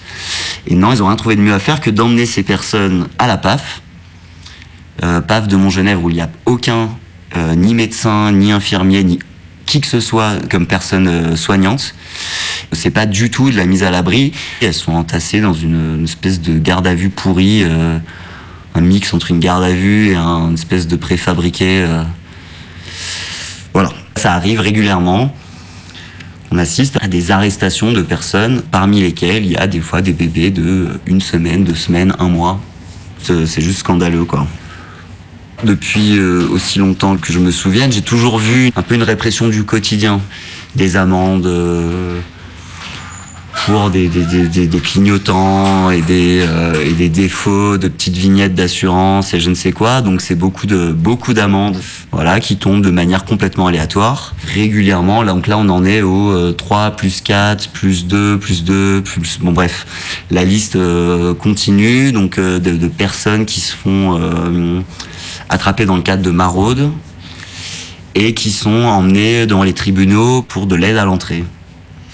[0.65, 3.27] Et non, ils n'ont rien trouvé de mieux à faire que d'emmener ces personnes à
[3.27, 3.81] la PAF,
[5.03, 6.89] euh, PAF de Montgenèvre où il n'y a aucun
[7.37, 9.19] euh, ni médecin, ni infirmier, ni
[9.67, 11.93] qui que ce soit comme personne euh, soignante.
[12.71, 14.33] C'est pas du tout de la mise à l'abri.
[14.61, 17.99] Elles sont entassées dans une, espèce de garde à vue pourrie, euh,
[18.73, 21.85] un mix entre une garde à vue et un- une espèce de préfabriqué.
[24.15, 25.33] Ça arrive régulièrement.
[26.51, 30.13] On assiste à des arrestations de personnes parmi lesquelles il y a des fois des
[30.13, 32.59] bébés de une semaine, deux semaines, un mois.
[33.21, 34.45] C'est c'est juste scandaleux, quoi.
[35.63, 39.47] Depuis euh, aussi longtemps que je me souvienne, j'ai toujours vu un peu une répression
[39.47, 40.19] du quotidien,
[40.75, 42.19] des amendes euh,
[43.65, 48.55] pour des, des, des, des- clignotants et des, euh, et des défauts de petites vignettes
[48.55, 50.01] d'assurance et je ne sais quoi.
[50.01, 51.77] Donc c'est beaucoup de beaucoup d'amendes,
[52.11, 55.23] voilà, qui tombent de manière complètement aléatoire régulièrement.
[55.23, 59.39] Donc là, on en est au euh, 3 plus 4 plus 2 plus 2 plus
[59.39, 59.85] bon bref,
[60.29, 62.11] la liste euh, continue.
[62.11, 64.19] Donc euh, de, personnes qui se font
[65.49, 66.89] attrapées dans le cadre de maraudes
[68.15, 71.43] et qui sont emmenées dans les tribunaux pour de l'aide à l'entrée.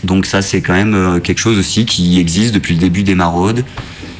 [0.04, 3.16] Donc ça, c'est quand même euh, quelque chose aussi qui existe depuis le début des
[3.16, 3.66] maraudes,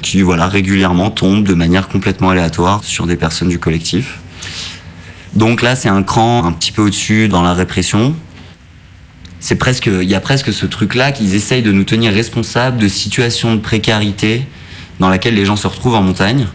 [0.02, 4.20] qui voilà régulièrement tombe de manière complètement aléatoire sur des personnes du collectif.
[5.36, 8.15] Donc là, c'est un cran un petit peu au-dessus dans la répression.
[9.39, 12.88] C'est presque, il y a presque ce truc-là qu'ils essayent de nous tenir responsables de
[12.88, 14.46] situations de précarité
[15.00, 16.48] dans laquelle les gens se retrouvent en montagne,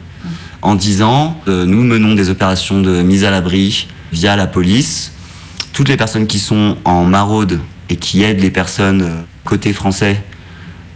[0.61, 5.13] en disant euh, nous menons des opérations de mise à l'abri via la police.
[5.73, 10.23] Toutes les personnes qui sont en maraude et qui aident les personnes euh, côté français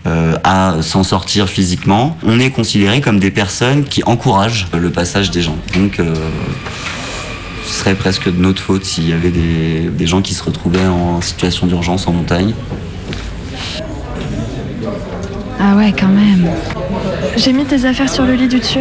[0.07, 5.31] euh, à s'en sortir physiquement, on est considéré comme des personnes qui encouragent le passage
[5.31, 5.57] des gens.
[5.75, 6.15] Donc euh,
[7.67, 10.87] ce serait presque de notre faute s'il y avait des, des gens qui se retrouvaient
[10.87, 12.55] en situation d'urgence en montagne.
[15.61, 16.49] Ah ouais, quand même.
[17.37, 18.81] J'ai mis tes affaires sur le lit du dessus.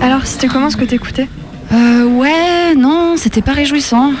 [0.00, 1.28] Alors, c'était comment ce que t'écoutais?
[1.72, 4.12] Euh, ouais, non, c'était pas réjouissant.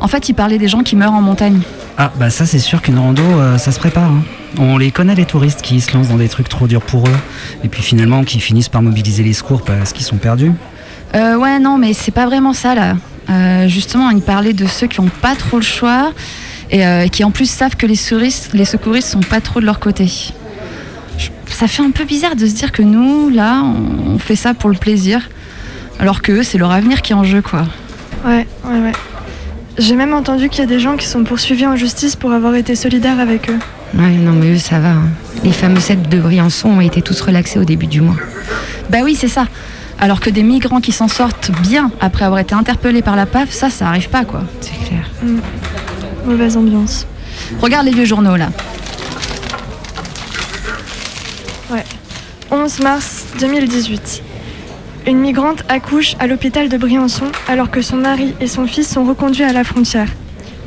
[0.00, 1.60] En fait, il parlait des gens qui meurent en montagne.
[2.00, 4.10] Ah, bah ça, c'est sûr qu'une rando, euh, ça se prépare.
[4.12, 4.22] hein.
[4.58, 7.16] On les connaît, les touristes qui se lancent dans des trucs trop durs pour eux,
[7.64, 10.52] et puis finalement qui finissent par mobiliser les secours parce qu'ils sont perdus.
[11.16, 12.94] Euh, ouais, non, mais c'est pas vraiment ça là.
[13.30, 16.12] Euh, justement, il parlait de ceux qui ont pas trop le choix
[16.70, 19.66] et euh, qui en plus savent que les secouristes, les secouristes sont pas trop de
[19.66, 20.06] leur côté.
[21.18, 24.36] Je- Ça fait un peu bizarre de se dire que nous, là, on, on fait
[24.36, 25.28] ça pour le plaisir,
[25.98, 27.66] alors que eux, c'est leur avenir qui est en jeu, quoi.
[28.24, 28.92] Ouais, ouais, ouais.
[29.78, 32.54] J'ai même entendu qu'il y a des gens qui sont poursuivis en justice pour avoir
[32.56, 33.58] été solidaires avec eux.
[33.94, 34.90] Ouais, non, mais eux, ça va.
[34.90, 35.08] hein.
[35.44, 38.16] Les fameux cèpes de Briançon ont été tous relaxés au début du mois.
[38.90, 39.46] Bah oui, c'est ça.
[40.00, 43.50] Alors que des migrants qui s'en sortent bien après avoir été interpellés par la PAF,
[43.52, 44.42] ça, ça arrive pas, quoi.
[44.60, 45.08] C'est clair.
[45.22, 45.38] Mm.
[46.26, 47.06] Mauvaise ambiance.
[47.60, 48.48] Regarde les vieux journaux, là.
[51.70, 51.84] Ouais.
[52.50, 54.22] 11 mars 2018.
[55.08, 59.04] Une migrante accouche à l'hôpital de Briançon alors que son mari et son fils sont
[59.04, 60.08] reconduits à la frontière.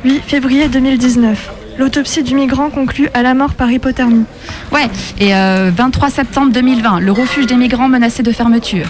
[0.04, 1.52] 8 février 2019.
[1.78, 4.24] L'autopsie du migrant conclut à la mort par hypothermie.
[4.72, 4.88] Ouais,
[5.20, 8.86] et euh, 23 septembre 2020, le refuge des migrants menacé de fermeture.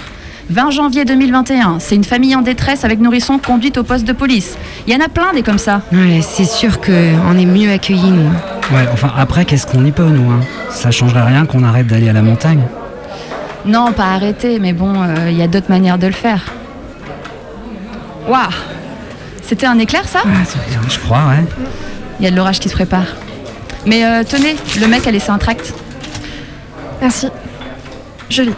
[0.49, 4.57] 20 janvier 2021, c'est une famille en détresse avec nourrisson conduite au poste de police.
[4.87, 5.83] Il y en a plein des comme ça.
[5.93, 8.31] Ouais, c'est sûr qu'on est mieux accueillis, nous.
[8.75, 10.41] Ouais, enfin, après, qu'est-ce qu'on y peut, nous hein?
[10.71, 12.62] Ça changerait rien qu'on arrête d'aller à la montagne.
[13.64, 16.44] Non, pas arrêter, mais bon, euh, il y a d'autres manières de le faire.
[18.29, 18.51] Waouh
[19.42, 20.20] C'était un éclair, ça?
[20.88, 21.44] Je crois, ouais.
[22.18, 23.07] Il y a de l'orage qui se prépare.
[23.87, 25.75] Mais euh, tenez, le mec a laissé un tract.
[27.01, 27.29] Merci.
[28.31, 28.55] Je lis.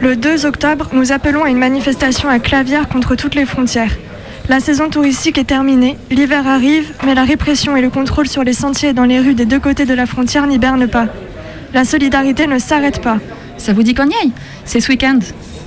[0.00, 3.92] Le 2 octobre, nous appelons à une manifestation à Clavière contre toutes les frontières.
[4.48, 8.52] La saison touristique est terminée, l'hiver arrive, mais la répression et le contrôle sur les
[8.52, 11.06] sentiers et dans les rues des deux côtés de la frontière n'hibernent pas.
[11.74, 13.18] La solidarité ne s'arrête pas.
[13.60, 14.32] Ça vous dit qu'on y aille
[14.64, 15.18] C'est ce week-end.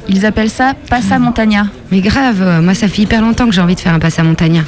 [0.10, 1.68] Ils appellent ça Passa Montagna.
[1.92, 4.24] Mais grave, moi, ça fait hyper longtemps que j'ai envie de faire un passe à
[4.24, 4.64] Montagna.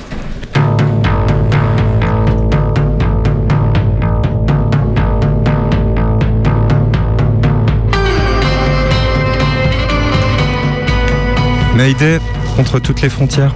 [11.75, 12.19] Mayday
[12.55, 13.53] contre toutes les frontières.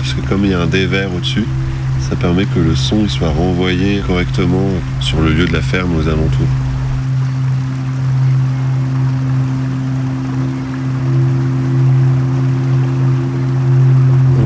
[0.00, 1.44] Parce que comme il y a un dévers au-dessus,
[2.08, 4.64] ça permet que le son il soit renvoyé correctement
[4.98, 6.46] sur le lieu de la ferme aux alentours.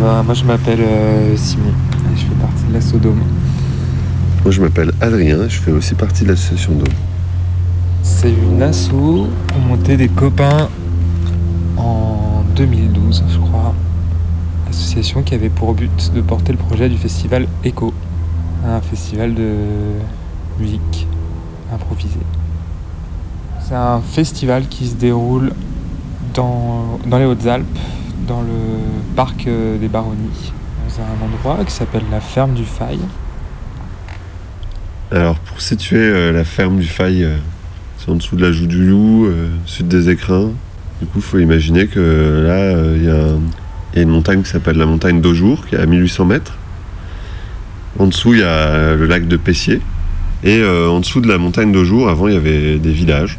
[0.01, 1.71] Ben, moi je m'appelle euh, Simon
[2.13, 3.23] et je fais partie de la Sodome.
[4.43, 6.95] Moi je m'appelle Adrien, je fais aussi partie de l'association Dôme.
[8.03, 10.69] C'est une asso qu'on montait des copains
[11.77, 13.44] en 2012 je crois.
[14.75, 17.95] Association qui avait pour but de porter le projet du festival Echo,
[18.67, 19.53] un festival de
[20.59, 21.07] musique
[21.73, 22.19] improvisée.
[23.61, 25.53] C'est un festival qui se déroule
[26.35, 27.79] dans, dans les Hautes-Alpes,
[28.27, 28.49] dans le
[29.15, 30.53] parc euh, des Baronnies,
[30.89, 32.99] dans un endroit qui s'appelle la ferme du Faille.
[35.13, 37.37] Alors pour situer euh, la ferme du Faille, euh,
[37.99, 40.51] c'est en dessous de la joue du loup, euh, sud des écrins.
[41.01, 43.41] Du coup, il faut imaginer que là, il y, a un-
[43.95, 46.55] il y a une montagne qui s'appelle la montagne d'Aujour, qui est à 1800 mètres.
[48.01, 49.81] En dessous, il y a le lac de Pessier.
[50.43, 53.39] Et euh, en dessous de la montagne d'Aujour, avant, il y avait des villages.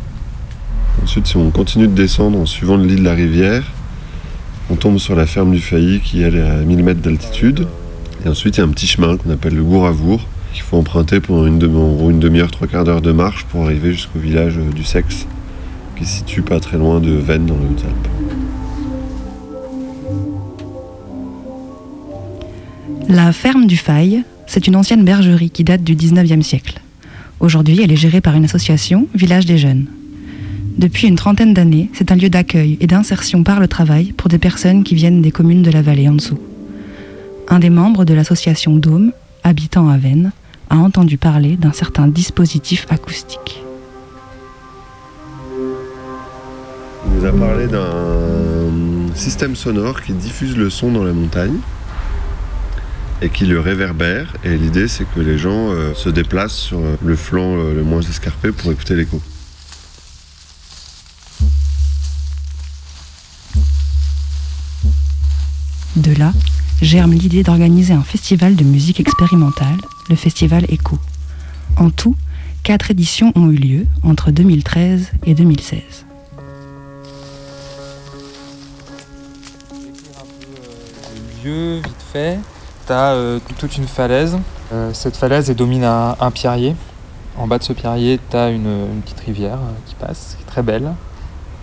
[1.04, 3.64] Ensuite, si on continue de descendre en suivant le lit de la rivière,
[4.70, 7.68] on tombe sur la ferme du Failly qui elle, est à 1000 mètres d'altitude.
[8.26, 11.20] Et ensuite, il y a un petit chemin qu'on appelle le Gouravour, qu'il faut emprunter
[11.20, 11.60] gros une
[12.20, 15.28] demi-heure, trois quarts d'heure de marche pour arriver jusqu'au village euh, du Sexe,
[15.98, 18.45] qui se situe pas très loin de Vennes dans les Hautes-Alpes.
[23.08, 26.82] La ferme du Faille, c'est une ancienne bergerie qui date du 19e siècle.
[27.40, 29.86] Aujourd'hui, elle est gérée par une association, Village des Jeunes.
[30.78, 34.40] Depuis une trentaine d'années, c'est un lieu d'accueil et d'insertion par le travail pour des
[34.40, 36.40] personnes qui viennent des communes de la vallée en dessous.
[37.48, 39.12] Un des membres de l'association Dôme,
[39.44, 40.32] habitant à Vennes,
[40.72, 43.62] a entendu parler d'un certain dispositif acoustique.
[47.06, 51.60] Il nous a parlé d'un système sonore qui diffuse le son dans la montagne
[53.26, 54.36] et qui le réverbère.
[54.44, 57.84] Et l'idée, c'est que les gens euh, se déplacent sur euh, le flanc euh, le
[57.84, 59.20] moins escarpé pour écouter l'écho.
[65.96, 66.34] De là
[66.82, 69.78] germe l'idée d'organiser un festival de musique expérimentale,
[70.10, 71.00] le festival Echo.
[71.78, 72.16] En tout,
[72.64, 75.82] quatre éditions ont eu lieu entre 2013 et 2016.
[81.44, 82.40] Le lieu, vite fait,
[82.86, 84.38] t'as euh, toute une falaise.
[84.74, 86.76] Euh, cette falaise elle domine un, un pierrier.
[87.38, 90.48] En bas de ce pierrier, t'as une, une petite rivière euh, qui passe, qui est
[90.48, 90.94] très belle.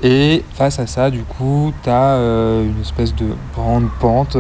[0.03, 4.37] Et face à ça, du coup, t'as euh, une espèce de grande pente.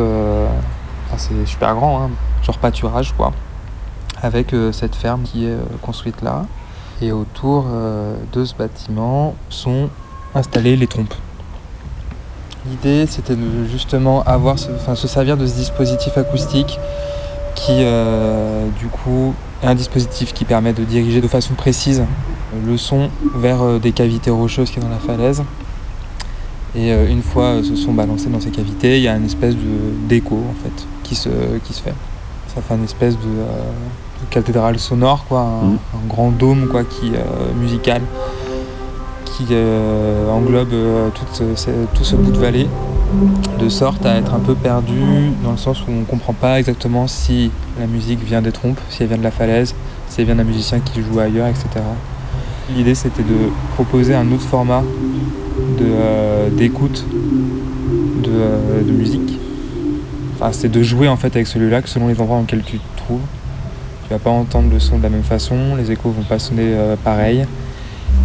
[1.16, 2.11] c'est super grand, hein,
[2.43, 3.33] genre pâturage, quoi.
[4.20, 6.45] Avec cette ferme qui est construite là.
[7.01, 7.66] Et autour
[8.33, 9.89] de ce bâtiment sont
[10.33, 11.14] installées les trompes.
[12.69, 16.79] L'idée, c'était de justement avoir, ce- enfin, se servir de ce dispositif acoustique
[17.55, 22.03] qui, euh, du coup, est un dispositif qui permet de diriger de façon précise
[22.67, 25.43] le son vers euh, des cavités rocheuses qui est dans la falaise.
[26.75, 29.55] Et euh, une fois ce son balancé dans ces cavités, il y a une espèce
[29.55, 31.29] de- d'écho en fait qui se,
[31.65, 31.95] qui se fait.
[32.55, 33.71] Ça fait une espèce de, euh,
[34.21, 35.79] de cathédrale sonore, quoi, un, Mhm.
[35.97, 37.13] un grand dôme quoi, qui,
[37.61, 38.03] musical
[39.37, 42.66] qui euh, englobe euh, ce- tout ce bout de vallée,
[43.59, 45.01] de sorte à être un peu perdu
[45.45, 48.80] dans le sens où on ne comprend pas exactement si la musique vient des trompes,
[48.91, 49.74] si elle vient de la falaise,
[50.09, 51.66] si elle vient d'un musicien qui joue ailleurs, etc.
[52.76, 54.83] L'idée c'était de proposer un autre format
[55.78, 57.05] de, euh, d'écoute
[58.22, 59.39] de, euh, de musique.
[60.37, 62.78] Enfin, c'est de jouer en fait avec celui-là que selon les endroits dans lesquels tu
[62.78, 63.20] te trouves.
[64.07, 66.64] Tu vas pas entendre le son de la même façon, les échos vont pas sonner
[66.66, 67.45] euh, pareil.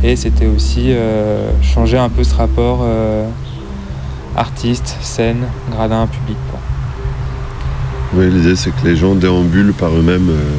[0.04, 3.28] Et c'était aussi euh, changer un peu ce rapport euh,
[4.36, 6.38] artiste, scène, gradin, public.
[8.14, 10.54] Oui, l'idée c'est que les gens déambulent par eux-mêmes euh,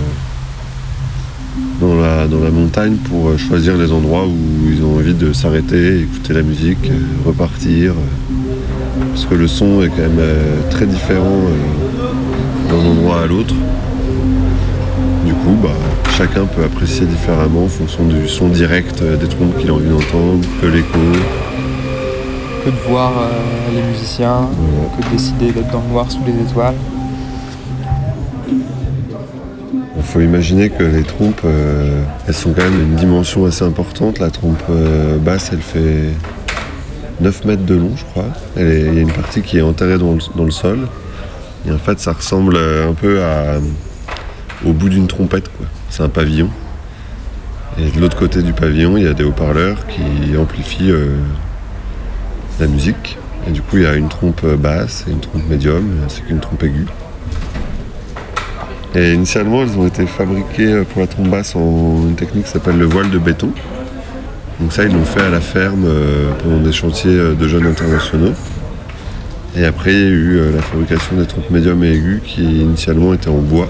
[1.81, 6.01] dans, la, dans la montagne pour choisir les endroits où ils ont envie de s'arrêter,
[6.01, 6.91] écouter la musique,
[7.25, 7.95] repartir.
[9.13, 10.21] parce que le son est quand même
[10.71, 11.43] très différent
[12.69, 13.55] d'un endroit à l'autre.
[15.39, 15.69] Du coup, bah,
[16.17, 19.89] chacun peut apprécier différemment en fonction du son direct euh, des trompes qu'il a envie
[19.89, 20.99] d'entendre, que l'écho.
[22.65, 24.49] Que de voir euh, les musiciens,
[24.97, 26.75] que de décider d'être dans le noir sous les étoiles.
[29.97, 34.19] Il faut imaginer que les trompes, euh, elles sont quand même une dimension assez importante.
[34.19, 36.15] La trompe euh, basse, elle fait
[37.21, 38.25] 9 mètres de long, je crois.
[38.57, 40.89] Il y a une partie qui est enterrée dans le, dans le sol.
[41.67, 43.59] Et en fait, ça ressemble un peu à,
[44.67, 45.49] au bout d'une trompette.
[45.49, 45.67] quoi.
[45.91, 46.51] C'est un pavillon.
[47.79, 51.17] Et de l'autre côté du pavillon, il y a des haut-parleurs qui amplifient euh,
[52.61, 53.19] la musique.
[53.47, 56.41] Et du coup, il y a une trompe basse et une trompe médium, ainsi qu'une
[56.41, 56.87] trompe aiguë.
[58.95, 62.79] Et initialement, elles ont été fabriquées pour la trompe basse en une technique qui s'appelle
[62.79, 63.53] le voile de béton.
[64.61, 67.67] Donc ça, ils l'ont fait à la ferme euh, pendant des chantiers euh, de jeunes
[67.67, 68.33] internationaux.
[69.57, 72.43] Et après, il y a eu euh, la fabrication des trompes médium et aiguës qui
[72.43, 73.69] initialement étaient en bois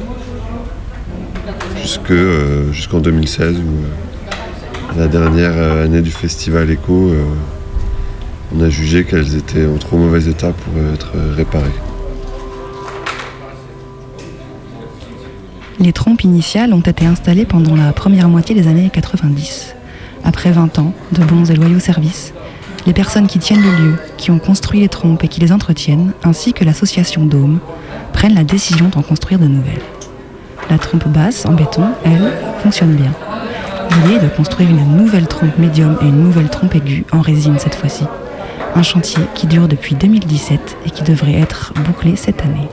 [2.11, 7.15] euh, jusqu'en 2016 où euh, la dernière euh, année du festival Echo,
[8.55, 11.65] on a jugé qu'elles étaient en trop mauvais état pour être réparées.
[15.81, 19.75] Les trompes initiales ont été installées pendant la première moitié des années 90.
[20.25, 22.35] Après 20 ans de bons et loyaux services,
[22.87, 26.13] les personnes qui tiennent le lieu, qui ont construit les trompes et qui les entretiennent,
[26.25, 27.61] ainsi que l'association Dôme,
[28.13, 29.83] prennent la décision d'en construire de nouvelles.
[30.71, 33.13] La trompe basse en béton, elle, fonctionne bien.
[33.91, 37.59] L'idée est de construire une nouvelle trompe médium et une nouvelle trompe aiguë en résine
[37.59, 38.05] cette fois-ci.
[38.75, 42.69] Un chantier qui dure depuis 2017 et qui devrait être bouclé cette année.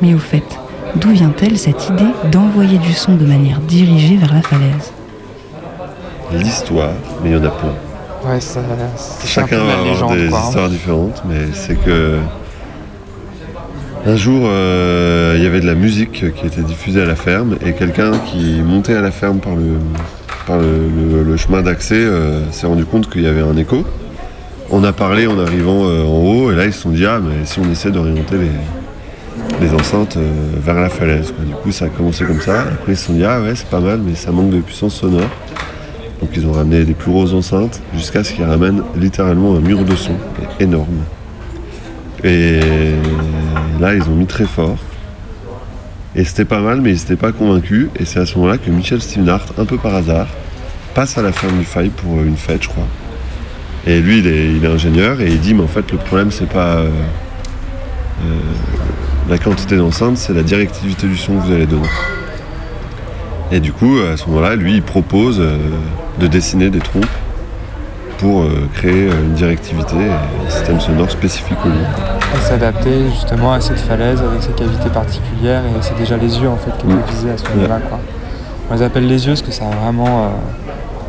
[0.00, 0.58] Mais au fait,
[0.96, 4.92] d'où vient-elle cette idée d'envoyer du son de manière dirigée vers la falaise?
[6.32, 6.92] L'histoire,
[7.22, 7.74] mais il y en a plein.
[8.24, 8.60] Ouais, ça,
[9.24, 10.42] Chacun un peu va la avoir légende, des quoi, hein.
[10.46, 12.18] histoires différentes, mais c'est que
[14.06, 17.56] un jour euh, il y avait de la musique qui était diffusée à la ferme
[17.64, 19.78] et quelqu'un qui montait à la ferme par le,
[20.46, 23.84] par le, chemin d'accès euh, s'est rendu compte qu'il y avait un écho.
[24.70, 27.20] On a parlé en arrivant euh, en haut et là ils se sont dit ah
[27.22, 31.34] mais si on essaie d'orienter les, les enceintes vers la falaise.
[31.46, 32.62] Du coup ça a commencé comme ça.
[32.62, 34.94] Après ils se sont dit ah ouais c'est pas mal mais ça manque de puissance
[34.94, 35.30] sonore.
[36.20, 39.84] Donc ils ont ramené des plus grosses enceintes jusqu'à ce qu'ils ramènent littéralement un mur
[39.84, 40.14] de son
[40.58, 41.04] énorme.
[42.22, 42.60] Et
[43.80, 44.76] là ils ont mis très fort.
[46.14, 47.88] Et c'était pas mal mais ils n'étaient pas convaincus.
[47.98, 50.28] Et c'est à ce moment-là que Michel Stevenhart, un peu par hasard,
[50.94, 52.86] passe à la ferme du Faille pour euh, une fête je crois.
[53.86, 56.76] Et lui il est, ingénieur et il dit mais en fait le problème c'est pas
[56.76, 56.90] euh,
[58.22, 58.38] euh,
[59.28, 61.88] la quantité d'enceintes, c'est la directivité du son que vous allez donner.
[63.52, 65.40] Et du coup, à ce moment-là, lui, il propose
[66.20, 67.04] de dessiner des trompes
[68.20, 71.74] pour euh, créer euh, une directivité et un système sonore spécifique au lieu.
[72.36, 76.48] Et s'adapter justement à cette falaise avec ses cavités particulières et c'est déjà les yeux
[76.48, 77.98] en fait qui étaient visés à ce moment-là quoi.
[78.70, 80.28] On les appelle les yeux parce que ça a vraiment euh,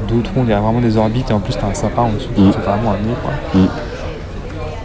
[0.08, 2.10] deux troncs, il y a vraiment des orbites et en plus t'as un sapin en
[2.14, 2.54] dessous qui Mm.
[2.54, 3.32] fait vraiment un nez quoi.
[3.62, 3.68] Mm.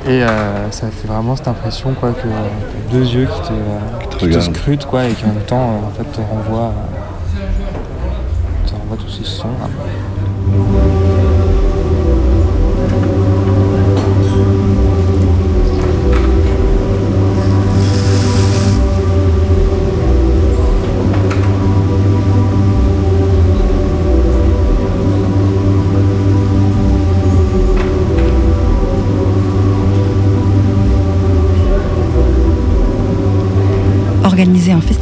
[0.09, 3.99] Et euh, ça fait vraiment cette impression quoi que euh, deux yeux qui te, euh,
[4.01, 4.55] Qui te qui te regardent.
[4.57, 6.73] scrutent quoi et qui en même temps en fait te renvoient,
[8.67, 9.49] te renvoient tous ces sons.
[9.61, 9.69] là.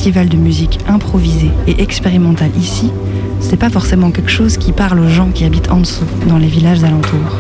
[0.04, 2.92] Festival de musique improvisé et expérimental ici,
[3.40, 6.46] c'est pas forcément quelque chose qui parle aux gens qui habitent en dessous, dans les
[6.46, 7.38] villages alentours.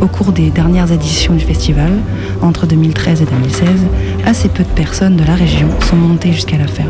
[0.00, 1.92] Au cours des dernières éditions du festival,
[2.40, 3.66] entre 2013 et 2016,
[4.24, 6.88] assez peu de personnes de la région sont montées jusqu'à la ferme.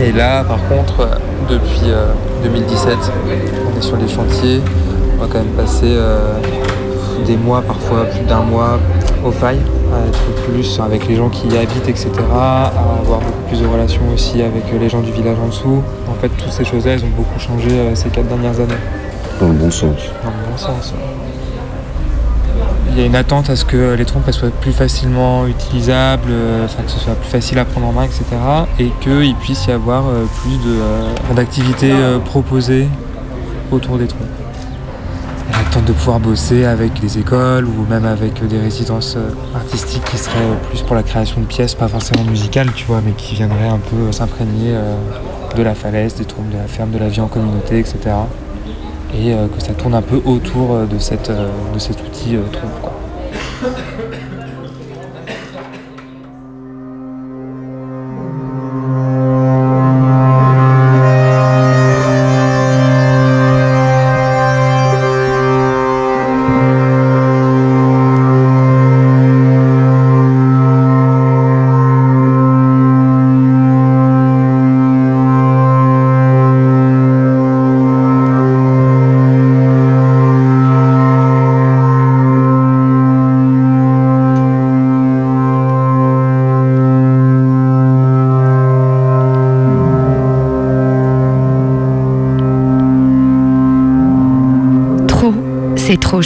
[0.00, 1.14] Et là, par contre, euh,
[1.48, 2.12] depuis euh,
[2.42, 4.60] 2017, on est sur les chantiers.
[5.16, 6.40] On va quand même passer euh,
[7.24, 8.80] des mois, parfois plus d'un mois,
[9.24, 9.62] aux failles,
[9.92, 12.10] à être plus avec les gens qui y habitent, etc.
[12.32, 12.66] À
[13.00, 15.82] avoir beaucoup plus de relations aussi avec les gens du village en dessous.
[16.08, 18.80] En fait, toutes ces choses-là, elles ont beaucoup changé euh, ces quatre dernières années.
[19.40, 19.96] Dans le bon sens.
[20.24, 20.94] Dans le bon sens.
[22.90, 26.30] Il y a une attente à ce que les trompes elles soient plus facilement utilisables,
[26.30, 28.24] euh, enfin, que ce soit plus facile à prendre en main, etc.
[28.78, 31.92] Et qu'il puisse y avoir euh, plus d'activités
[32.24, 32.88] proposées
[33.70, 34.45] autour des trompes.
[35.86, 40.18] De pouvoir bosser avec des écoles ou même avec euh, des résidences euh, artistiques qui
[40.18, 40.34] seraient
[40.68, 43.78] plus pour la création de pièces, pas forcément musicales, tu vois, mais qui viendraient un
[43.78, 44.74] peu euh, s'imprégner
[45.56, 47.98] de la falaise, des trompes de la ferme, de la vie en communauté, etc
[49.14, 52.36] et que ça tourne un peu autour de, cet outil.
[52.82, 52.90] Quoi.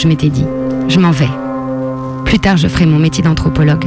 [0.01, 0.45] Je m'étais dit.
[0.87, 1.29] Je m'en vais.
[2.25, 3.85] Plus tard, je ferai mon métier d'anthropologue.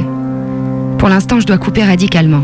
[0.97, 2.43] Pour l'instant, je dois couper radicalement.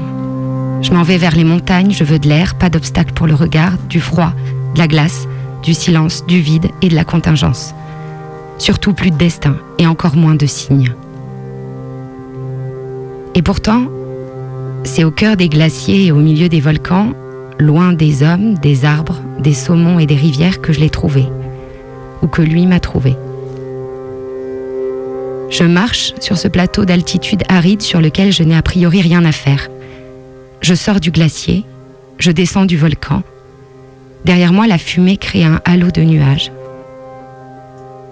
[0.81, 3.73] Je m'en vais vers les montagnes, je veux de l'air, pas d'obstacle pour le regard,
[3.87, 4.33] du froid,
[4.73, 5.25] de la glace,
[5.63, 7.73] du silence, du vide et de la contingence.
[8.57, 10.93] Surtout plus de destin et encore moins de signes.
[13.35, 13.83] Et pourtant,
[14.83, 17.13] c'est au cœur des glaciers et au milieu des volcans,
[17.57, 21.27] loin des hommes, des arbres, des saumons et des rivières que je l'ai trouvé,
[22.21, 23.15] ou que lui m'a trouvé.
[25.51, 29.33] Je marche sur ce plateau d'altitude aride sur lequel je n'ai a priori rien à
[29.33, 29.67] faire.
[30.61, 31.65] Je sors du glacier,
[32.19, 33.21] je descends du volcan.
[34.23, 36.53] Derrière moi, la fumée crée un halo de nuages.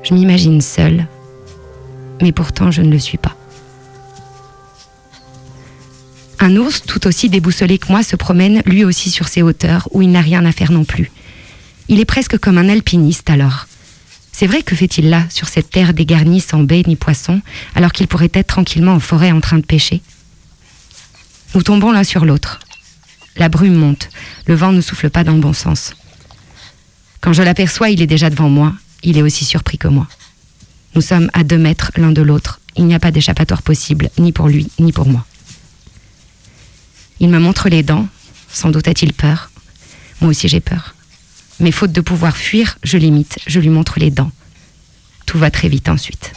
[0.03, 1.07] Je m'imagine seule,
[2.21, 3.37] mais pourtant je ne le suis pas.
[6.41, 10.01] Un ours, tout aussi déboussolé que moi, se promène lui aussi sur ces hauteurs où
[10.01, 11.09] il n'a rien à faire non plus.
[11.87, 13.67] Il est presque comme un alpiniste alors.
[14.39, 17.41] C'est vrai que fait-il là, sur cette terre dégarnie sans baies ni poissons,
[17.75, 20.01] alors qu'il pourrait être tranquillement en forêt en train de pêcher?
[21.55, 22.61] Nous tombons l'un sur l'autre.
[23.35, 24.07] La brume monte,
[24.45, 25.93] le vent ne souffle pas dans le bon sens.
[27.19, 28.73] Quand je l'aperçois, il est déjà devant moi,
[29.03, 30.07] il est aussi surpris que moi.
[30.95, 34.31] Nous sommes à deux mètres l'un de l'autre, il n'y a pas d'échappatoire possible, ni
[34.31, 35.25] pour lui, ni pour moi.
[37.19, 38.07] Il me montre les dents,
[38.49, 39.51] sans doute a-t-il peur.
[40.21, 40.95] Moi aussi j'ai peur.
[41.59, 44.31] Mais faute de pouvoir fuir, je l'imite, je lui montre les dents.
[45.25, 46.31] Tout va très vite ensuite.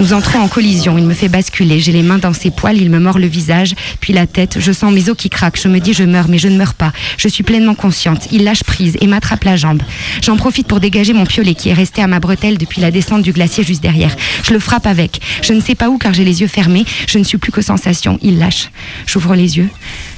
[0.00, 2.88] Nous entrons en collision, il me fait basculer, j'ai les mains dans ses poils, il
[2.88, 5.80] me mord le visage, puis la tête, je sens mes os qui craquent, je me
[5.80, 8.96] dis je meurs, mais je ne meurs pas, je suis pleinement consciente, il lâche prise
[9.00, 9.82] et m'attrape la jambe.
[10.22, 13.22] J'en profite pour dégager mon piolet qui est resté à ma bretelle depuis la descente
[13.22, 14.14] du glacier juste derrière.
[14.44, 17.18] Je le frappe avec, je ne sais pas où car j'ai les yeux fermés, je
[17.18, 18.70] ne suis plus que sensation, il lâche.
[19.06, 19.68] J'ouvre les yeux,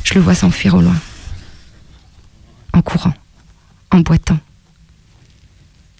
[0.04, 0.96] je le vois s'enfuir au loin.
[2.74, 3.14] En courant,
[3.90, 4.38] en boitant.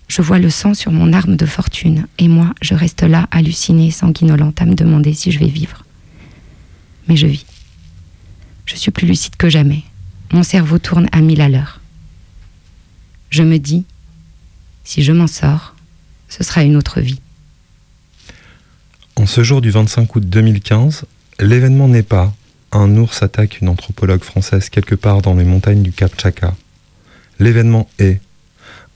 [0.09, 3.91] Je vois le sang sur mon arme de fortune, et moi, je reste là, hallucinée,
[3.91, 5.85] sanguinolente, à me demander si je vais vivre.
[7.07, 7.47] Mais je vis.
[8.67, 9.83] Je suis plus lucide que jamais.
[10.33, 11.81] Mon cerveau tourne à mille à l'heure.
[13.31, 13.85] Je me dis,
[14.85, 15.75] si je m'en sors,
[16.29, 17.21] ce sera une autre vie.
[19.17, 21.05] En ce jour du 25 août 2015,
[21.39, 22.33] l'événement n'est pas
[22.73, 26.55] un ours attaque une anthropologue française quelque part dans les montagnes du Cap Chaka.
[27.41, 28.21] L'événement est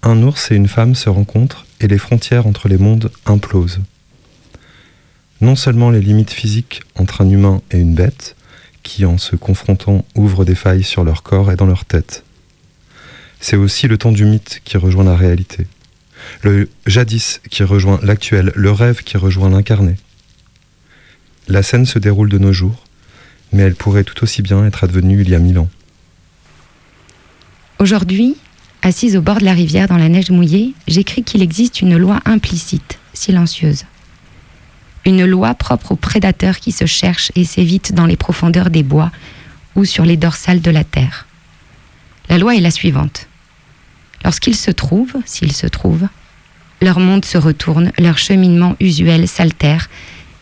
[0.03, 3.81] un ours et une femme se rencontrent et les frontières entre les mondes implosent.
[5.41, 8.37] Non seulement les limites physiques entre un humain et une bête,
[8.83, 12.23] qui en se confrontant ouvrent des failles sur leur corps et dans leur tête.
[13.41, 15.67] C'est aussi le temps du mythe qui rejoint la réalité.
[16.43, 19.97] Le jadis qui rejoint l'actuel, le rêve qui rejoint l'incarné.
[21.49, 22.85] La scène se déroule de nos jours,
[23.53, 25.71] mais elle pourrait tout aussi bien être advenue il y a mille ans.
[27.79, 28.37] Aujourd'hui,
[28.83, 32.21] assise au bord de la rivière dans la neige mouillée, j'écris qu'il existe une loi
[32.25, 33.85] implicite, silencieuse.
[35.05, 39.11] Une loi propre aux prédateurs qui se cherchent et s'évitent dans les profondeurs des bois
[39.75, 41.27] ou sur les dorsales de la terre.
[42.29, 43.27] La loi est la suivante.
[44.25, 46.09] Lorsqu'ils se trouvent, s'ils se trouvent,
[46.81, 49.91] leur monde se retourne, leur cheminement usuel s'altère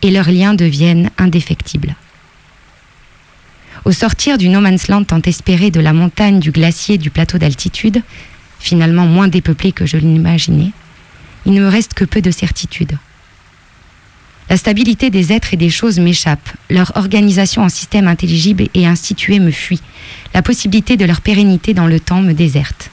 [0.01, 1.95] et leurs liens deviennent indéfectibles.
[3.85, 7.37] Au sortir du no man's land tant espéré de la montagne, du glacier, du plateau
[7.37, 8.01] d'altitude,
[8.59, 10.71] finalement moins dépeuplé que je l'imaginais,
[11.45, 12.97] il ne me reste que peu de certitude.
[14.49, 19.39] La stabilité des êtres et des choses m'échappe, leur organisation en système intelligible et institué
[19.39, 19.81] me fuit,
[20.33, 22.89] la possibilité de leur pérennité dans le temps me déserte.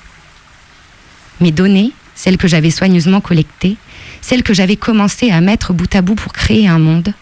[1.40, 3.76] Mes données, celles que j'avais soigneusement collectées,
[4.20, 7.14] celles que j'avais commencé à mettre bout à bout pour créer un monde,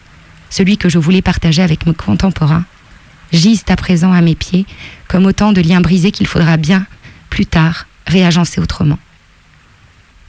[0.48, 2.64] celui que je voulais partager avec mes contemporains,
[3.32, 4.66] gisent à présent à mes pieds
[5.08, 6.86] comme autant de liens brisés qu'il faudra bien,
[7.30, 8.98] plus tard, réagencer autrement.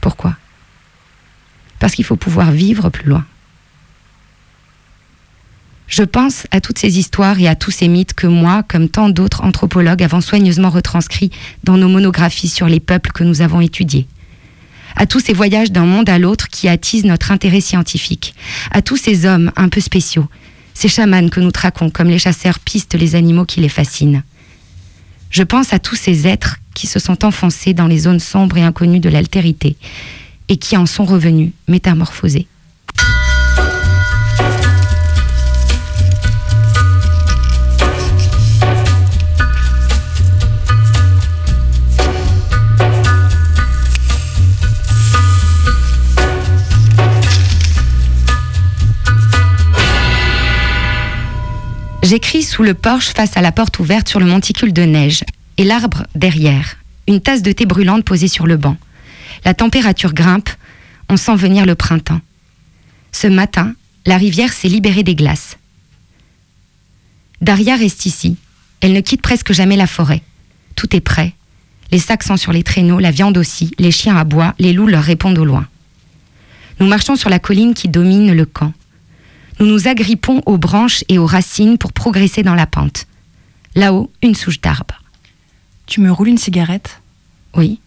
[0.00, 0.36] Pourquoi?
[1.78, 3.24] Parce qu'il faut pouvoir vivre plus loin.
[5.90, 9.08] Je pense à toutes ces histoires et à tous ces mythes que moi, comme tant
[9.08, 11.32] d'autres anthropologues, avons soigneusement retranscrits
[11.64, 14.06] dans nos monographies sur les peuples que nous avons étudiés.
[14.94, 18.34] À tous ces voyages d'un monde à l'autre qui attisent notre intérêt scientifique.
[18.70, 20.28] À tous ces hommes un peu spéciaux,
[20.80, 24.22] ces chamans que nous traquons comme les chasseurs pistent les animaux qui les fascinent.
[25.28, 28.62] Je pense à tous ces êtres qui se sont enfoncés dans les zones sombres et
[28.62, 29.76] inconnues de l'altérité
[30.48, 32.46] et qui en sont revenus métamorphosés.
[52.10, 55.22] J'écris sous le porche face à la porte ouverte sur le monticule de neige
[55.58, 58.76] et l'arbre derrière, une tasse de thé brûlante posée sur le banc.
[59.44, 60.50] La température grimpe,
[61.08, 62.20] on sent venir le printemps.
[63.12, 65.56] Ce matin, la rivière s'est libérée des glaces.
[67.42, 68.36] Daria reste ici.
[68.80, 70.22] Elle ne quitte presque jamais la forêt.
[70.74, 71.32] Tout est prêt.
[71.92, 75.04] Les sacs sont sur les traîneaux, la viande aussi, les chiens aboient, les loups leur
[75.04, 75.68] répondent au loin.
[76.80, 78.72] Nous marchons sur la colline qui domine le camp.
[79.60, 83.06] Nous nous agrippons aux branches et aux racines pour progresser dans la pente.
[83.74, 85.02] Là-haut, une souche d'arbre.
[85.84, 87.02] Tu me roules une cigarette?
[87.54, 87.78] Oui.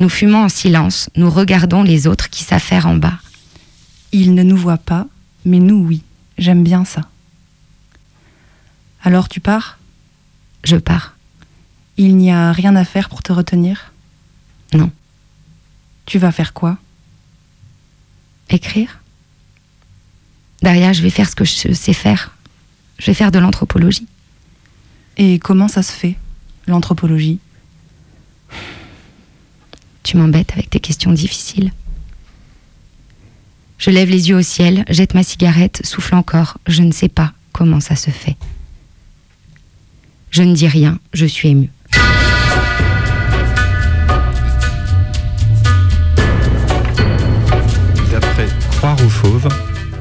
[0.00, 3.18] Nous fumons en silence, nous regardons les autres qui s'affairent en bas.
[4.10, 5.06] Ils ne nous voient pas,
[5.44, 6.02] mais nous oui.
[6.36, 7.02] J'aime bien ça.
[9.02, 9.78] Alors tu pars?
[10.64, 11.14] Je pars.
[11.96, 13.92] Il n'y a rien à faire pour te retenir?
[14.72, 14.90] Non.
[16.06, 16.76] Tu vas faire quoi?
[18.50, 18.98] Écrire
[20.62, 22.34] Derrière, je vais faire ce que je sais faire.
[22.98, 24.06] Je vais faire de l'anthropologie.
[25.16, 26.16] Et comment ça se fait,
[26.66, 27.38] l'anthropologie?
[30.02, 31.72] Tu m'embêtes avec tes questions difficiles.
[33.78, 36.58] Je lève les yeux au ciel, jette ma cigarette, souffle encore.
[36.66, 38.36] Je ne sais pas comment ça se fait.
[40.30, 41.70] Je ne dis rien, je suis émue.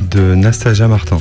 [0.09, 1.19] De Nastasia Martin.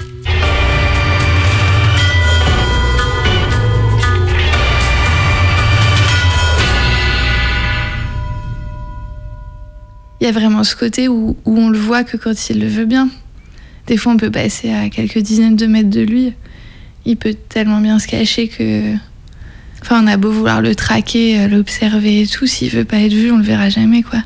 [10.20, 12.84] Il y a vraiment ce côté où, on le voit que quand il le veut
[12.84, 13.08] bien.
[13.86, 16.32] Des fois, on peut passer à quelques dizaines de mètres de lui.
[17.04, 18.94] Il peut tellement bien se cacher que.
[19.82, 23.12] Enfin, on a beau vouloir le traquer, euh, l'observer et tout, s'il veut pas être
[23.12, 24.18] vu, on le verra jamais, quoi.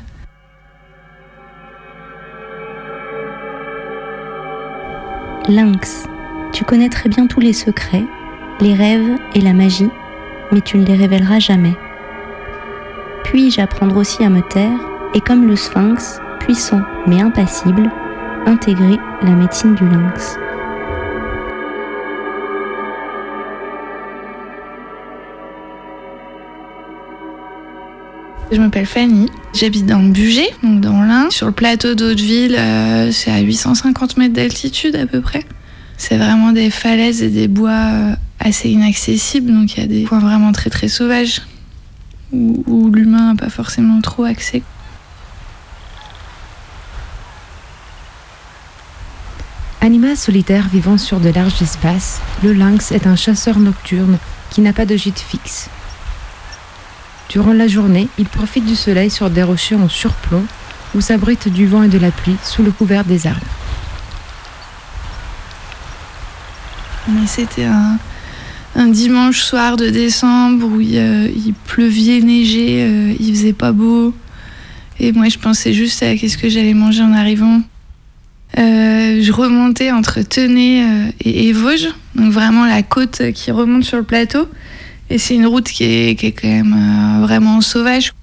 [5.51, 6.07] Lynx,
[6.53, 8.05] tu connais très bien tous les secrets,
[8.61, 9.89] les rêves et la magie,
[10.53, 11.75] mais tu ne les révéleras jamais.
[13.25, 14.79] Puis-je apprendre aussi à me taire
[15.13, 17.91] et comme le sphinx, puissant mais impassible,
[18.45, 20.37] intégrer la médecine du lynx?
[28.51, 33.09] Je m'appelle Fanny, j'habite dans le Bugey, donc dans l'Ain, sur le plateau d'Hauteville, euh,
[33.09, 35.45] c'est à 850 mètres d'altitude à peu près.
[35.95, 40.03] C'est vraiment des falaises et des bois euh, assez inaccessibles, donc il y a des
[40.03, 41.43] coins vraiment très très sauvages,
[42.33, 44.63] où, où l'humain n'a pas forcément trop accès.
[49.79, 54.17] Animal solitaire vivant sur de larges espaces, le lynx est un chasseur nocturne
[54.49, 55.69] qui n'a pas de gîte fixe.
[57.31, 60.43] Durant la journée, il profite du soleil sur des rochers en surplomb
[60.93, 63.39] ou s'abrite du vent et de la pluie sous le couvert des arbres.
[67.07, 67.63] Mais c'était
[68.75, 73.71] un, dimanche soir de décembre où il, euh, il pleuvait, neigeait, euh, il faisait pas
[73.71, 74.13] beau.
[74.99, 77.61] Et moi, je pensais juste à qu'est-ce que j'allais manger en arrivant.
[78.59, 83.85] Euh, je remontais entre Tenay euh, et, et Vosges, donc vraiment la côte qui remonte
[83.85, 84.49] sur le plateau.
[85.11, 88.13] Et c'est une route qui est, qui est quand même euh, vraiment sauvage.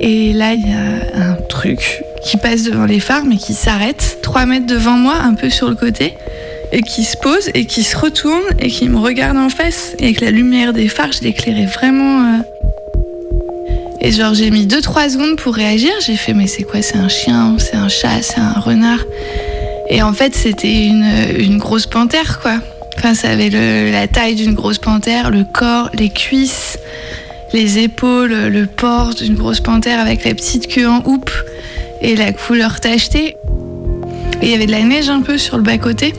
[0.00, 4.20] Et là, il y a un truc qui passe devant les phares, mais qui s'arrête
[4.22, 6.14] 3 mètres devant moi, un peu sur le côté,
[6.72, 9.94] et qui se pose, et qui se retourne, et qui me regarde en face.
[9.98, 12.22] Et avec la lumière des phares, je l'éclairais vraiment.
[12.22, 12.38] euh.
[14.00, 15.92] Et genre, j'ai mis 2-3 secondes pour réagir.
[16.00, 16.80] J'ai fait, mais c'est quoi?
[16.80, 19.04] C'est un chien C'est un chat C'est un renard
[19.90, 22.56] Et en fait, c'était une, grosse panthère, quoi.
[22.96, 23.50] Enfin, ça avait
[23.90, 26.78] la taille d'une grosse panthère, le corps, les cuisses,
[27.52, 31.30] les épaules, le port d'une grosse panthère avec la petite queue en houppe
[32.00, 33.36] et la couleur tachetée.
[34.40, 36.14] Et il y avait de la neige un peu sur le bas-côté.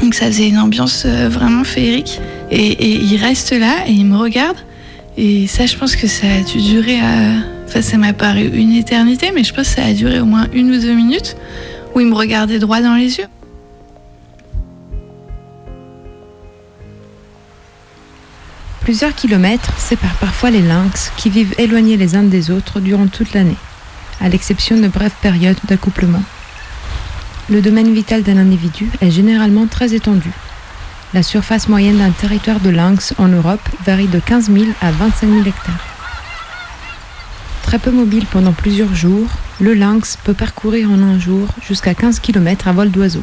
[0.00, 2.20] Donc ça faisait une ambiance euh, vraiment féerique.
[2.50, 4.56] Et, et il reste là et il me regarde.
[5.18, 6.98] Et ça, je pense que ça a dû durer.
[7.00, 10.24] à- Enfin, ça m'a paru une éternité, mais je pense que ça a duré au
[10.24, 11.36] moins une ou deux minutes
[11.94, 13.28] où il me regardait droit dans les yeux.
[18.80, 23.34] Plusieurs kilomètres séparent parfois les lynx qui vivent éloignés les uns des autres durant toute
[23.34, 23.56] l'année,
[24.20, 26.22] à l'exception de brèves périodes d'accouplement.
[27.48, 30.30] Le domaine vital d'un individu est généralement très étendu.
[31.12, 35.28] La surface moyenne d'un territoire de lynx en Europe varie de 15 000 à 25
[35.28, 35.86] 000 hectares.
[37.62, 39.28] Très peu mobile pendant plusieurs jours,
[39.60, 43.22] le lynx peut parcourir en un jour jusqu'à 15 km à vol d'oiseau.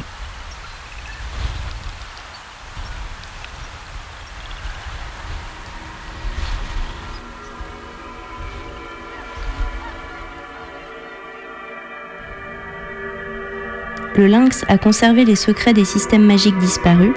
[14.16, 17.14] Le lynx a conservé les secrets des systèmes magiques disparus,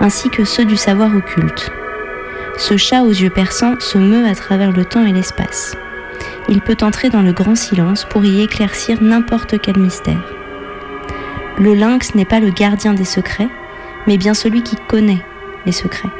[0.00, 1.70] ainsi que ceux du savoir occulte.
[2.58, 5.76] Ce chat aux yeux perçants se meut à travers le temps et l'espace.
[6.48, 10.34] Il peut entrer dans le grand silence pour y éclaircir n'importe quel mystère.
[11.58, 13.48] Le lynx n'est pas le gardien des secrets,
[14.06, 15.24] mais bien celui qui connaît
[15.64, 16.10] les secrets.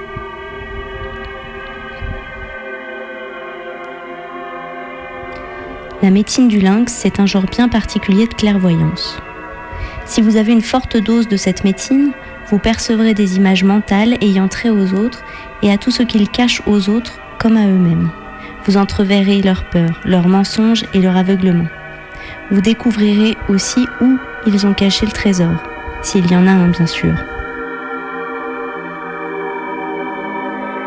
[6.02, 9.18] La médecine du lynx, c'est un genre bien particulier de clairvoyance.
[10.06, 12.12] Si vous avez une forte dose de cette médecine,
[12.48, 15.24] vous percevrez des images mentales ayant trait aux autres
[15.62, 18.10] et à tout ce qu'ils cachent aux autres comme à eux-mêmes.
[18.66, 21.66] Vous entreverrez leurs peurs, leurs mensonges et leur aveuglement.
[22.50, 25.52] Vous découvrirez aussi où ils ont caché le trésor,
[26.02, 27.14] s'il y en a un bien sûr.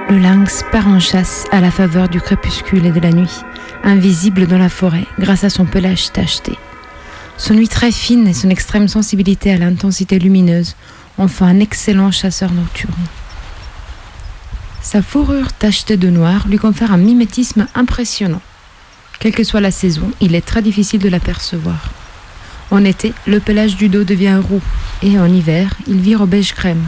[0.10, 3.44] Le lynx part en chasse à la faveur du crépuscule et de la nuit,
[3.84, 6.54] invisible dans la forêt grâce à son pelage tacheté.
[7.38, 10.76] Son nuit très fine et son extrême sensibilité à l'intensité lumineuse
[11.18, 12.94] en font un excellent chasseur nocturne.
[14.90, 18.42] Sa fourrure tachetée de noir lui confère un mimétisme impressionnant.
[19.20, 21.92] Quelle que soit la saison, il est très difficile de l'apercevoir.
[22.72, 24.62] En été, le pelage du dos devient roux
[25.04, 26.86] et en hiver, il vire au beige crème.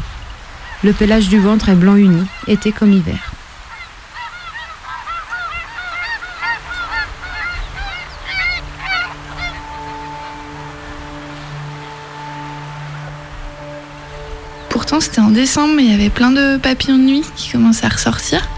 [0.82, 3.34] Le pelage du ventre est blanc uni, été comme hiver.
[15.00, 17.90] C'était en décembre, mais il y avait plein de papillons de nuit qui commençaient à
[17.90, 18.50] ressortir.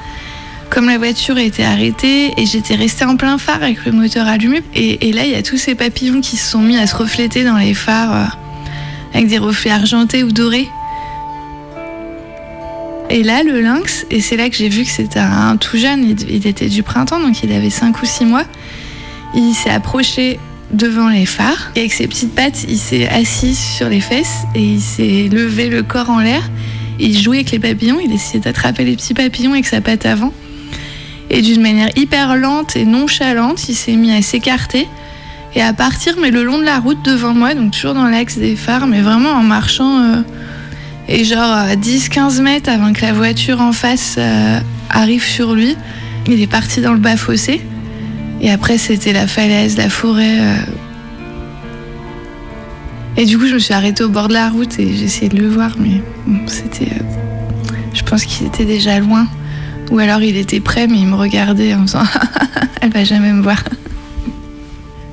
[0.70, 4.64] Comme la voiture était arrêtée et j'étais restée en plein phare avec le moteur allumé,
[4.74, 7.44] et, là, il y a tous ces papillons qui se sont mis à se refléter
[7.44, 8.26] dans les phares euh,
[9.14, 10.70] avec des reflets argentés ou dorés.
[13.10, 16.10] Et là, le lynx, et c'est là que j'ai vu que c'était un tout jeune,
[16.10, 18.46] il, il était du printemps, donc il avait 5 ou 6 mois,
[19.36, 20.40] il s'est approché
[20.74, 24.64] devant les phares et avec ses petites pattes, il s'est assis sur les fesses et
[24.64, 26.42] il s'est levé le corps en l'air.
[27.00, 30.34] Il jouait avec les papillons, il essayait d'attraper les petits papillons avec sa patte avant.
[31.30, 34.88] Et d'une manière hyper lente et nonchalante, il s'est mis à s'écarter
[35.56, 38.38] et à partir, mais le long de la route devant moi, donc toujours dans l'axe
[38.38, 40.04] des phares, mais vraiment en marchant.
[40.04, 40.22] euh,
[41.08, 44.60] et genre à 10-15 mètres avant que la voiture en face euh,
[44.90, 45.76] arrive sur lui,
[46.28, 47.62] il est parti dans le bas-fossé.
[48.42, 50.40] Et après, c'était la falaise, la forêt.
[50.40, 50.56] euh.
[53.18, 55.30] Et du coup, je me suis arrêtée au bord de la route et j'ai essayé
[55.30, 56.86] de le voir, mais bon, c'était.
[56.92, 57.04] euh,
[57.94, 59.28] Je pense qu'il était déjà loin.
[59.92, 62.04] Ou alors il était prêt, mais il me regardait en faisant
[62.82, 63.62] Elle va jamais me voir.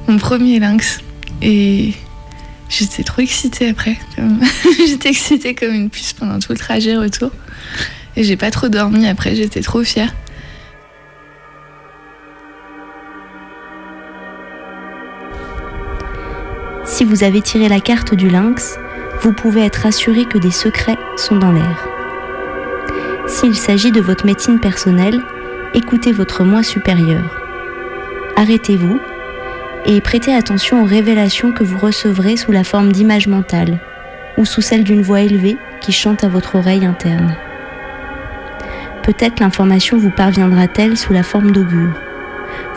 [0.06, 1.00] Mon premier lynx.
[1.42, 1.92] Et
[2.68, 3.98] j'étais trop excitée après.
[4.86, 7.30] j'étais excitée comme une puce pendant tout le trajet retour.
[8.16, 10.14] Et j'ai pas trop dormi après, j'étais trop fière.
[16.98, 18.76] Si vous avez tiré la carte du lynx,
[19.20, 21.86] vous pouvez être assuré que des secrets sont dans l'air.
[23.28, 25.22] S'il s'agit de votre médecine personnelle,
[25.74, 27.40] écoutez votre moi supérieur.
[28.34, 28.98] Arrêtez-vous
[29.86, 33.78] et prêtez attention aux révélations que vous recevrez sous la forme d'images mentales
[34.36, 37.36] ou sous celle d'une voix élevée qui chante à votre oreille interne.
[39.04, 41.94] Peut-être l'information vous parviendra-t-elle sous la forme d'augure.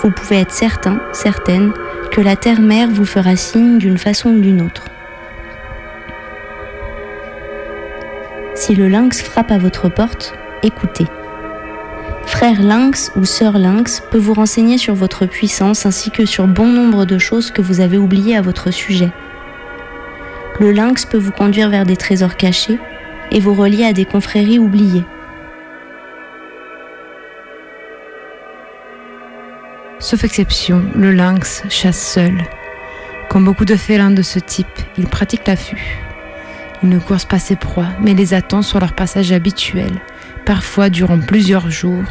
[0.04, 1.74] Vous pouvez être certain, certaine,
[2.12, 4.86] que la terre-mère vous fera signe d'une façon ou d'une autre.
[8.54, 11.06] Si le lynx frappe à votre porte, écoutez.
[12.26, 16.68] Frère lynx ou sœur lynx peut vous renseigner sur votre puissance ainsi que sur bon
[16.68, 19.12] nombre de choses que vous avez oubliées à votre sujet.
[20.60, 22.78] Le lynx peut vous conduire vers des trésors cachés
[23.32, 25.06] et vous relier à des confréries oubliées.
[30.02, 32.36] Sauf exception, le lynx chasse seul.
[33.30, 34.66] Comme beaucoup de félins de ce type,
[34.98, 36.00] il pratique l'affût.
[36.82, 39.92] Il ne course pas ses proies, mais les attend sur leur passage habituel,
[40.44, 42.04] parfois durant plusieurs jours,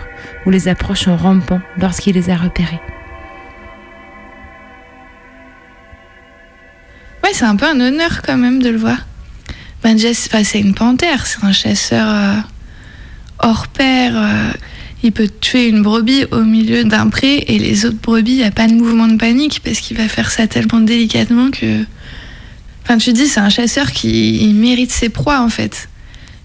[0.46, 2.80] ou les approche en rampant lorsqu'il les a repérés.
[7.24, 8.98] Ouais, c'est un peu un honneur quand même de le voir.
[9.82, 12.40] Ben c'est une panthère, c'est un chasseur euh,
[13.40, 14.12] hors pair.
[14.16, 14.52] euh,
[15.02, 18.44] il peut tuer une brebis au milieu d'un pré et les autres brebis, il n'y
[18.44, 21.84] a pas de mouvement de panique parce qu'il va faire ça tellement délicatement que.
[22.82, 25.88] Enfin, tu dis, c'est un chasseur qui mérite ses proies en fait.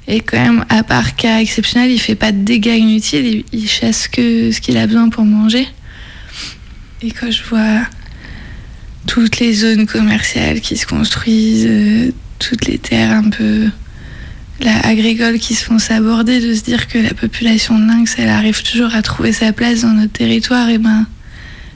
[0.07, 3.67] Et quand même, à part cas exceptionnel, il fait pas de dégâts inutiles, il, il
[3.67, 5.67] chasse que ce qu'il a besoin pour manger.
[7.01, 7.81] Et quand je vois
[9.07, 13.67] toutes les zones commerciales qui se construisent, euh, toutes les terres un peu
[14.59, 18.29] là, agricoles qui se font s'aborder, de se dire que la population de lynx, elle
[18.29, 21.05] arrive toujours à trouver sa place dans notre territoire, et ben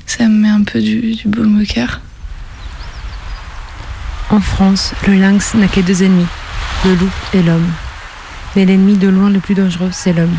[0.05, 2.01] ça me met un peu du, du au cœur.
[4.31, 6.25] En France, le lynx n'a que deux ennemis,
[6.85, 7.67] le loup et l'homme.
[8.55, 10.35] Mais l'ennemi de loin le plus dangereux, c'est l'homme.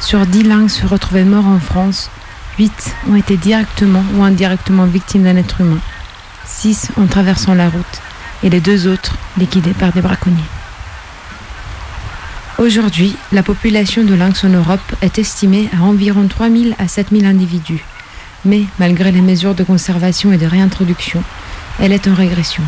[0.00, 2.10] Sur 10 lynx retrouvés morts en France,
[2.58, 5.80] 8 ont été directement ou indirectement victimes d'un être humain,
[6.46, 8.00] 6 en traversant la route
[8.42, 10.53] et les deux autres liquidés par des braconniers.
[12.58, 17.84] Aujourd'hui, la population de lynx en Europe est estimée à environ 3000 à 7000 individus.
[18.44, 21.24] Mais malgré les mesures de conservation et de réintroduction,
[21.80, 22.62] elle est en régression.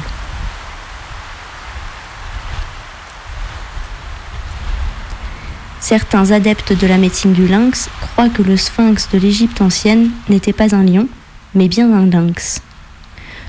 [5.79, 10.53] Certains adeptes de la médecine du lynx croient que le sphinx de l'Égypte ancienne n'était
[10.53, 11.07] pas un lion,
[11.55, 12.61] mais bien un lynx.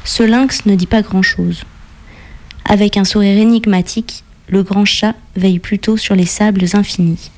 [0.03, 1.63] Ce lynx ne dit pas grand-chose.
[2.63, 7.31] Avec un sourire énigmatique, le grand chat veille plutôt sur les sables infinis.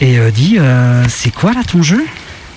[0.00, 2.02] Et euh, dis, euh, c'est quoi là ton jeu?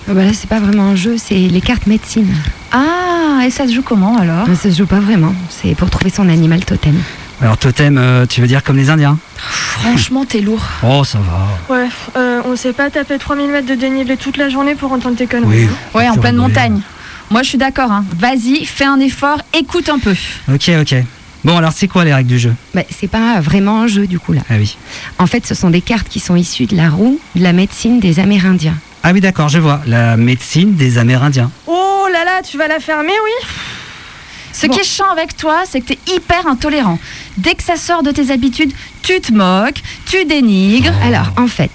[0.08, 2.32] Ah bah là, c'est pas vraiment un jeu, c'est les cartes médecine.
[2.72, 4.46] Ah, et ça se joue comment alors?
[4.46, 6.96] Ça se joue pas vraiment, c'est pour trouver son animal totem.
[7.42, 9.18] Alors totem, euh, tu veux dire comme les Indiens?
[9.36, 10.64] Franchement, t'es lourd.
[10.82, 11.74] Oh, ça va.
[11.74, 15.16] Ouais, euh, on s'est pas tapé 3000 mètres de dénivelé toute la journée pour entendre
[15.16, 15.64] tes conneries.
[15.64, 15.68] Oui.
[15.94, 16.80] Ouais, en pleine montagne.
[17.30, 17.90] Moi, je suis d'accord.
[17.90, 18.04] Hein.
[18.16, 20.14] Vas-y, fais un effort, écoute un peu.
[20.52, 20.94] Ok, ok.
[21.44, 22.54] Bon, alors c'est quoi les règles du jeu?
[22.74, 24.40] Bah, c'est pas vraiment un jeu du coup là.
[24.48, 24.78] Ah oui.
[25.18, 28.00] En fait, ce sont des cartes qui sont issues de la roue de la médecine
[28.00, 28.76] des Amérindiens.
[29.02, 29.82] Ah oui, d'accord, je vois.
[29.86, 31.50] La médecine des Amérindiens.
[31.66, 33.48] Oh là là, tu vas la fermer, oui?
[34.54, 36.98] Ce qui est chiant avec toi, c'est que t'es hyper intolérant.
[37.36, 38.72] Dès que ça sort de tes habitudes,
[39.02, 40.94] tu te moques, tu dénigres.
[41.02, 41.72] Alors, en fait,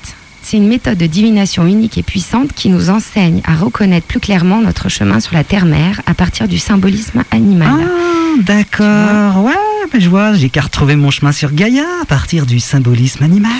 [0.50, 4.62] c'est une méthode de divination unique et puissante qui nous enseigne à reconnaître plus clairement
[4.64, 7.70] notre chemin sur la terre-mère à partir du symbolisme animal.
[7.80, 9.44] Ah, d'accord.
[9.44, 9.54] Ouais,
[9.94, 13.52] mais je vois, j'ai qu'à retrouver mon chemin sur Gaïa à partir du symbolisme animal.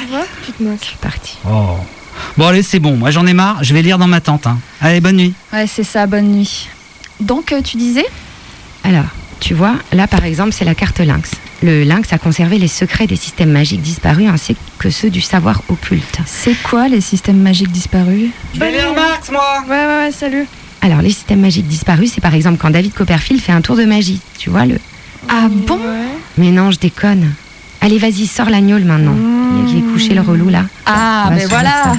[0.44, 0.98] Tu te moques.
[1.00, 1.38] Parti.
[1.48, 1.76] Oh.
[2.38, 2.98] Bon, allez, c'est bon.
[2.98, 3.64] Moi, j'en ai marre.
[3.64, 4.48] Je vais lire dans ma tente.
[4.48, 4.58] hein.
[4.82, 5.34] Allez, bonne nuit.
[5.54, 6.70] Ouais, c'est ça, bonne nuit.
[7.20, 8.06] Donc, euh, tu disais?
[8.84, 9.06] Alors,
[9.40, 11.34] tu vois, là par exemple, c'est la carte lynx.
[11.62, 15.62] Le lynx a conservé les secrets des systèmes magiques disparus ainsi que ceux du savoir
[15.68, 16.20] occulte.
[16.26, 18.30] C'est quoi les systèmes magiques disparus?
[18.54, 20.48] Je vais lire Max, moi Ouais, ouais, ouais, salut.
[20.82, 23.84] Alors, les systèmes magiques disparus, c'est par exemple quand David Copperfield fait un tour de
[23.84, 24.22] magie.
[24.38, 24.80] Tu vois le.
[25.28, 25.80] Ah bon?
[26.38, 27.34] Mais non, je déconne.
[27.82, 29.16] Allez, vas-y, sors l'agneau maintenant.
[29.68, 30.64] Il est couché le relou là.
[30.86, 31.94] Ah, va ben voilà ça.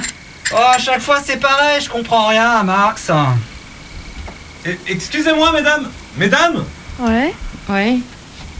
[0.53, 1.79] Oh, à chaque fois, c'est pareil.
[1.83, 3.11] Je comprends rien, Max.
[4.65, 5.87] Eh, Excusez-moi, mesdames
[6.17, 6.63] Mesdames?
[6.99, 7.33] Ouais
[7.69, 7.97] Ouais.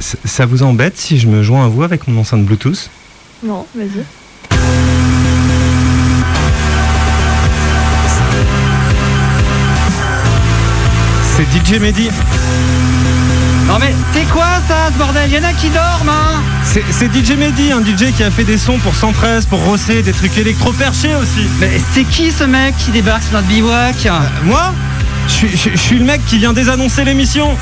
[0.02, 2.90] Ça vous embête si je me joins à vous avec mon enceinte Bluetooth
[3.44, 4.04] Non, vas-y.
[11.36, 11.46] C'est
[11.76, 12.10] DJ Mehdi.
[13.68, 15.32] Non, mais c'est quoi ça, ce bordel?
[15.32, 16.42] Y'en a qui dorment, hein?
[16.64, 16.84] C'est
[17.14, 20.38] DJ Mehdi, un DJ qui a fait des sons pour 113, pour Rosset, des trucs
[20.38, 21.48] électro-perchés aussi.
[21.60, 24.08] Mais c'est qui ce mec qui débarque sur notre bivouac?
[24.44, 24.74] Moi?
[25.28, 27.56] Je suis, je- je suis le mec qui vient désannoncer l'émission.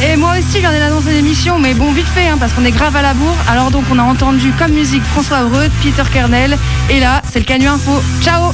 [0.00, 2.70] Et moi aussi, j'en ai annoncé l'émission, mais bon, vite fait, hein, parce qu'on est
[2.70, 3.36] grave à la bourre.
[3.48, 6.56] Alors donc, on a entendu comme musique François Heureux, Peter Kernel,
[6.88, 8.00] et là, c'est le Canu Info.
[8.22, 8.52] Ciao